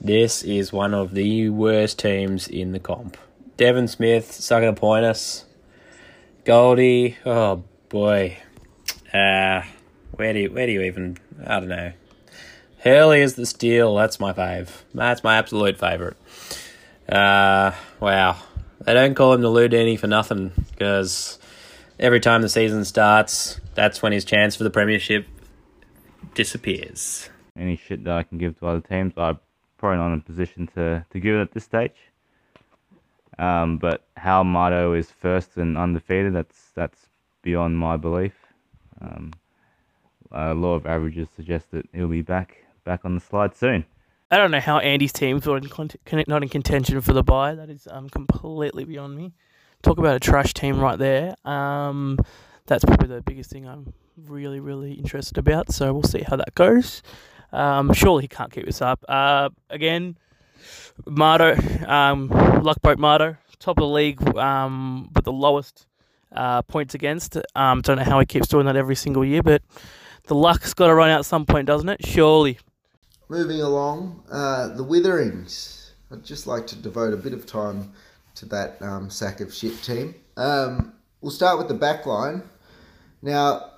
this 0.00 0.44
is 0.44 0.72
one 0.72 0.94
of 0.94 1.12
the 1.12 1.48
worst 1.48 1.98
teams 1.98 2.46
in 2.46 2.70
the 2.70 2.78
comp. 2.78 3.16
Devon 3.56 3.88
Smith, 3.88 4.30
sucking 4.30 4.68
a 4.68 4.72
point. 4.74 5.44
Goldie, 6.44 7.16
oh 7.26 7.64
boy. 7.88 8.36
Uh, 9.16 9.64
where 10.16 10.32
do 10.32 10.40
you, 10.40 10.50
where 10.50 10.66
do 10.66 10.72
you 10.72 10.82
even, 10.82 11.16
I 11.44 11.60
don't 11.60 11.68
know. 11.68 11.92
Hurley 12.78 13.20
is 13.20 13.34
the 13.34 13.46
steal, 13.46 13.94
that's 13.94 14.20
my 14.20 14.32
fave. 14.32 14.68
That's 14.94 15.24
my 15.24 15.36
absolute 15.36 15.78
favourite. 15.78 16.16
Uh, 17.08 17.72
wow. 18.00 18.36
They 18.84 18.94
don't 18.94 19.14
call 19.14 19.32
him 19.32 19.40
the 19.40 19.48
Ludini 19.48 19.98
for 19.98 20.06
nothing, 20.06 20.52
because 20.70 21.38
every 21.98 22.20
time 22.20 22.42
the 22.42 22.48
season 22.48 22.84
starts, 22.84 23.60
that's 23.74 24.02
when 24.02 24.12
his 24.12 24.24
chance 24.24 24.54
for 24.54 24.64
the 24.64 24.70
premiership 24.70 25.26
disappears. 26.34 27.30
Any 27.56 27.76
shit 27.76 28.04
that 28.04 28.14
I 28.14 28.22
can 28.22 28.38
give 28.38 28.58
to 28.58 28.66
other 28.66 28.80
teams, 28.80 29.14
I'm 29.16 29.38
probably 29.78 29.98
not 29.98 30.12
in 30.12 30.18
a 30.18 30.22
position 30.22 30.68
to, 30.74 31.06
to 31.10 31.20
give 31.20 31.36
it 31.36 31.40
at 31.40 31.52
this 31.52 31.64
stage. 31.64 31.96
Um, 33.38 33.78
but 33.78 34.06
how 34.16 34.42
Mato 34.44 34.92
is 34.92 35.10
first 35.10 35.56
and 35.56 35.76
undefeated, 35.76 36.34
that's 36.34 36.70
that's 36.74 37.06
beyond 37.42 37.78
my 37.78 37.96
belief. 37.96 38.32
Um, 39.00 39.32
uh, 40.34 40.54
law 40.54 40.74
of 40.74 40.86
averages 40.86 41.28
suggests 41.34 41.68
that 41.70 41.88
he'll 41.92 42.08
be 42.08 42.22
back 42.22 42.66
back 42.84 43.04
on 43.04 43.14
the 43.14 43.20
slide 43.20 43.54
soon. 43.54 43.84
I 44.30 44.38
don't 44.38 44.50
know 44.50 44.60
how 44.60 44.78
Andy's 44.78 45.12
team's 45.12 45.46
not 45.46 45.62
in, 45.64 46.24
not 46.26 46.42
in 46.42 46.48
contention 46.48 47.00
for 47.00 47.12
the 47.12 47.22
buy. 47.22 47.54
That 47.54 47.70
is 47.70 47.86
um, 47.90 48.08
completely 48.08 48.84
beyond 48.84 49.16
me. 49.16 49.32
Talk 49.82 49.98
about 49.98 50.16
a 50.16 50.20
trash 50.20 50.52
team 50.52 50.80
right 50.80 50.98
there. 50.98 51.36
Um, 51.44 52.18
that's 52.66 52.84
probably 52.84 53.08
the 53.08 53.22
biggest 53.22 53.50
thing 53.50 53.68
I'm 53.68 53.92
really, 54.26 54.58
really 54.58 54.94
interested 54.94 55.38
about. 55.38 55.70
So 55.70 55.92
we'll 55.92 56.02
see 56.02 56.22
how 56.22 56.36
that 56.36 56.54
goes. 56.54 57.02
Um, 57.52 57.92
surely 57.92 58.22
he 58.22 58.28
can't 58.28 58.50
keep 58.50 58.66
this 58.66 58.82
up. 58.82 59.04
Uh, 59.08 59.50
again, 59.70 60.16
Mardo, 61.06 61.88
um, 61.88 62.28
Luckboat 62.28 62.96
Mardo, 62.96 63.36
top 63.60 63.78
of 63.78 63.82
the 63.82 63.88
league 63.88 64.36
um, 64.36 65.10
with 65.14 65.24
the 65.24 65.32
lowest 65.32 65.86
uh, 66.32 66.62
points 66.62 66.94
against. 66.94 67.36
Um, 67.54 67.82
don't 67.82 67.96
know 67.96 68.04
how 68.04 68.20
he 68.20 68.26
keeps 68.26 68.48
doing 68.48 68.66
that 68.66 68.76
every 68.76 68.96
single 68.96 69.24
year, 69.24 69.42
but 69.42 69.62
the 70.24 70.34
luck's 70.34 70.74
got 70.74 70.88
to 70.88 70.94
run 70.94 71.10
out 71.10 71.20
at 71.20 71.26
some 71.26 71.46
point, 71.46 71.66
doesn't 71.66 71.88
it? 71.88 72.04
Surely. 72.04 72.58
Moving 73.28 73.60
along, 73.60 74.22
uh, 74.30 74.68
the 74.68 74.84
Witherings. 74.84 75.90
I'd 76.12 76.24
just 76.24 76.46
like 76.46 76.66
to 76.68 76.76
devote 76.76 77.12
a 77.12 77.16
bit 77.16 77.32
of 77.32 77.46
time 77.46 77.92
to 78.36 78.46
that 78.46 78.80
um, 78.80 79.10
sack 79.10 79.40
of 79.40 79.52
shit 79.52 79.82
team. 79.82 80.14
Um, 80.36 80.92
we'll 81.20 81.32
start 81.32 81.58
with 81.58 81.68
the 81.68 81.74
back 81.74 82.06
line. 82.06 82.42
Now, 83.22 83.70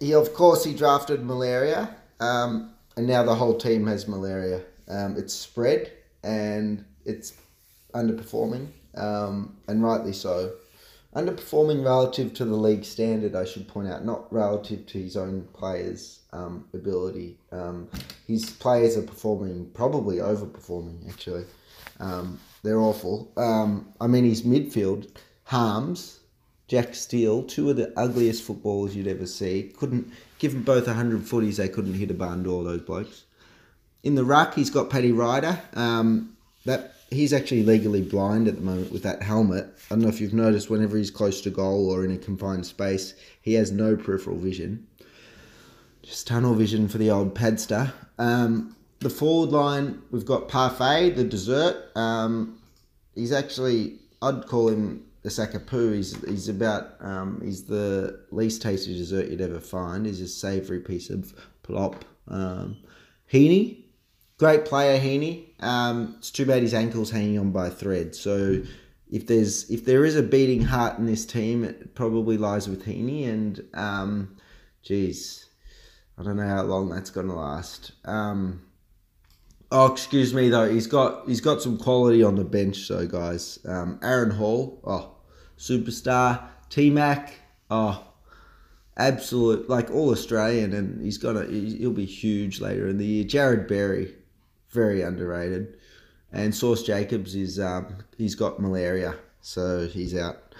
he 0.00 0.14
of 0.14 0.32
course 0.32 0.64
he 0.64 0.74
drafted 0.74 1.24
malaria. 1.24 1.94
Um, 2.20 2.74
and 2.96 3.06
now 3.06 3.22
the 3.22 3.34
whole 3.34 3.56
team 3.56 3.86
has 3.86 4.06
malaria. 4.06 4.62
Um, 4.88 5.16
it's 5.16 5.34
spread 5.34 5.90
and 6.22 6.84
it's 7.04 7.34
underperforming, 7.94 8.68
um, 8.96 9.56
and 9.68 9.82
rightly 9.82 10.12
so. 10.12 10.52
Underperforming 11.14 11.84
relative 11.84 12.34
to 12.34 12.44
the 12.44 12.56
league 12.56 12.84
standard, 12.84 13.36
I 13.36 13.44
should 13.44 13.68
point 13.68 13.88
out, 13.88 14.04
not 14.04 14.32
relative 14.32 14.84
to 14.86 14.98
his 14.98 15.16
own 15.16 15.46
players' 15.52 16.20
um, 16.32 16.64
ability. 16.74 17.38
Um, 17.52 17.88
his 18.26 18.50
players 18.50 18.96
are 18.96 19.02
performing, 19.02 19.70
probably 19.74 20.16
overperforming, 20.16 21.08
actually. 21.08 21.44
Um, 22.00 22.40
they're 22.64 22.80
awful. 22.80 23.30
Um, 23.36 23.92
I 24.00 24.08
mean, 24.08 24.24
his 24.24 24.42
midfield, 24.42 25.08
Harmes, 25.44 26.18
Jack 26.66 26.94
Steele, 26.94 27.44
two 27.44 27.70
of 27.70 27.76
the 27.76 27.92
ugliest 27.96 28.42
footballers 28.42 28.96
you'd 28.96 29.06
ever 29.06 29.26
see. 29.26 29.72
Couldn't 29.76 30.10
give 30.38 30.52
them 30.52 30.62
both 30.62 30.86
100 30.86 31.20
footies, 31.20 31.56
they 31.56 31.68
couldn't 31.68 31.94
hit 31.94 32.10
a 32.10 32.14
barn 32.14 32.42
door, 32.42 32.64
those 32.64 32.80
blokes. 32.80 33.24
In 34.02 34.16
the 34.16 34.24
ruck, 34.24 34.54
he's 34.54 34.70
got 34.70 34.90
Paddy 34.90 35.12
Ryder. 35.12 35.60
Um, 35.74 36.36
that 36.64 36.94
he's 37.14 37.32
actually 37.32 37.62
legally 37.62 38.02
blind 38.02 38.48
at 38.48 38.56
the 38.56 38.62
moment 38.62 38.92
with 38.92 39.02
that 39.04 39.22
helmet. 39.22 39.66
I 39.90 39.94
don't 39.94 40.02
know 40.02 40.08
if 40.08 40.20
you've 40.20 40.34
noticed. 40.34 40.70
Whenever 40.70 40.96
he's 40.96 41.10
close 41.10 41.40
to 41.42 41.50
goal 41.50 41.90
or 41.90 42.04
in 42.04 42.10
a 42.10 42.18
confined 42.18 42.66
space, 42.66 43.14
he 43.40 43.54
has 43.54 43.72
no 43.72 43.96
peripheral 43.96 44.36
vision. 44.36 44.86
Just 46.02 46.26
tunnel 46.26 46.54
vision 46.54 46.88
for 46.88 46.98
the 46.98 47.10
old 47.10 47.34
Padster. 47.34 47.92
Um, 48.18 48.76
the 49.00 49.10
forward 49.10 49.50
line, 49.50 50.02
we've 50.10 50.26
got 50.26 50.48
Parfait, 50.48 51.10
the 51.10 51.24
dessert. 51.24 51.90
Um, 51.96 52.58
he's 53.14 53.32
actually, 53.32 53.98
I'd 54.20 54.46
call 54.46 54.68
him 54.68 55.04
the 55.22 55.30
Sakapoo. 55.30 55.94
He's 55.94 56.22
he's 56.28 56.48
about 56.48 56.96
um, 57.00 57.40
he's 57.42 57.64
the 57.64 58.20
least 58.30 58.62
tasty 58.62 58.96
dessert 58.96 59.28
you'd 59.28 59.40
ever 59.40 59.60
find. 59.60 60.06
He's 60.06 60.20
a 60.20 60.28
savoury 60.28 60.80
piece 60.80 61.10
of 61.10 61.34
plop. 61.62 62.04
Um, 62.28 62.76
Heeney, 63.26 63.83
great 64.44 64.66
player 64.66 64.98
Heeney. 64.98 65.54
Um, 65.60 66.16
it's 66.18 66.30
too 66.30 66.44
bad 66.44 66.60
his 66.60 66.74
ankle's 66.74 67.10
hanging 67.10 67.38
on 67.38 67.50
by 67.50 67.68
a 67.68 67.70
thread. 67.70 68.14
So 68.14 68.60
if 69.10 69.26
there's 69.26 69.70
if 69.70 69.86
there 69.86 70.04
is 70.04 70.16
a 70.16 70.22
beating 70.22 70.60
heart 70.60 70.98
in 70.98 71.06
this 71.06 71.24
team, 71.24 71.64
it 71.64 71.94
probably 71.94 72.36
lies 72.36 72.68
with 72.68 72.84
Heeney. 72.84 73.24
And 73.24 73.66
um, 73.72 74.36
geez, 74.82 75.46
I 76.18 76.24
don't 76.24 76.36
know 76.36 76.46
how 76.46 76.62
long 76.62 76.90
that's 76.90 77.08
going 77.08 77.28
to 77.28 77.32
last. 77.32 77.92
Um, 78.04 78.60
oh, 79.72 79.90
excuse 79.90 80.34
me 80.34 80.50
though. 80.50 80.70
He's 80.70 80.88
got 80.88 81.26
he's 81.26 81.40
got 81.40 81.62
some 81.62 81.78
quality 81.78 82.22
on 82.22 82.34
the 82.34 82.44
bench. 82.44 82.76
So 82.86 83.06
guys, 83.06 83.58
um, 83.66 83.98
Aaron 84.02 84.30
Hall, 84.30 84.78
oh, 84.84 85.16
superstar. 85.56 86.48
T 86.68 86.90
Mac, 86.90 87.32
oh, 87.70 88.04
absolute 88.98 89.70
like 89.70 89.90
all 89.90 90.10
Australian, 90.10 90.74
and 90.74 91.00
he's 91.00 91.16
gonna 91.16 91.46
he'll 91.46 91.92
be 91.92 92.04
huge 92.04 92.60
later 92.60 92.88
in 92.88 92.98
the 92.98 93.06
year. 93.06 93.24
Jarrod 93.24 93.68
Berry, 93.68 94.12
very 94.74 95.02
underrated, 95.02 95.78
and 96.32 96.54
Sauce 96.54 96.82
Jacobs 96.82 97.34
is 97.36 97.60
um, 97.60 97.98
he's 98.18 98.34
got 98.34 98.60
malaria, 98.60 99.14
so 99.40 99.86
he's 99.86 100.16
out. 100.16 100.54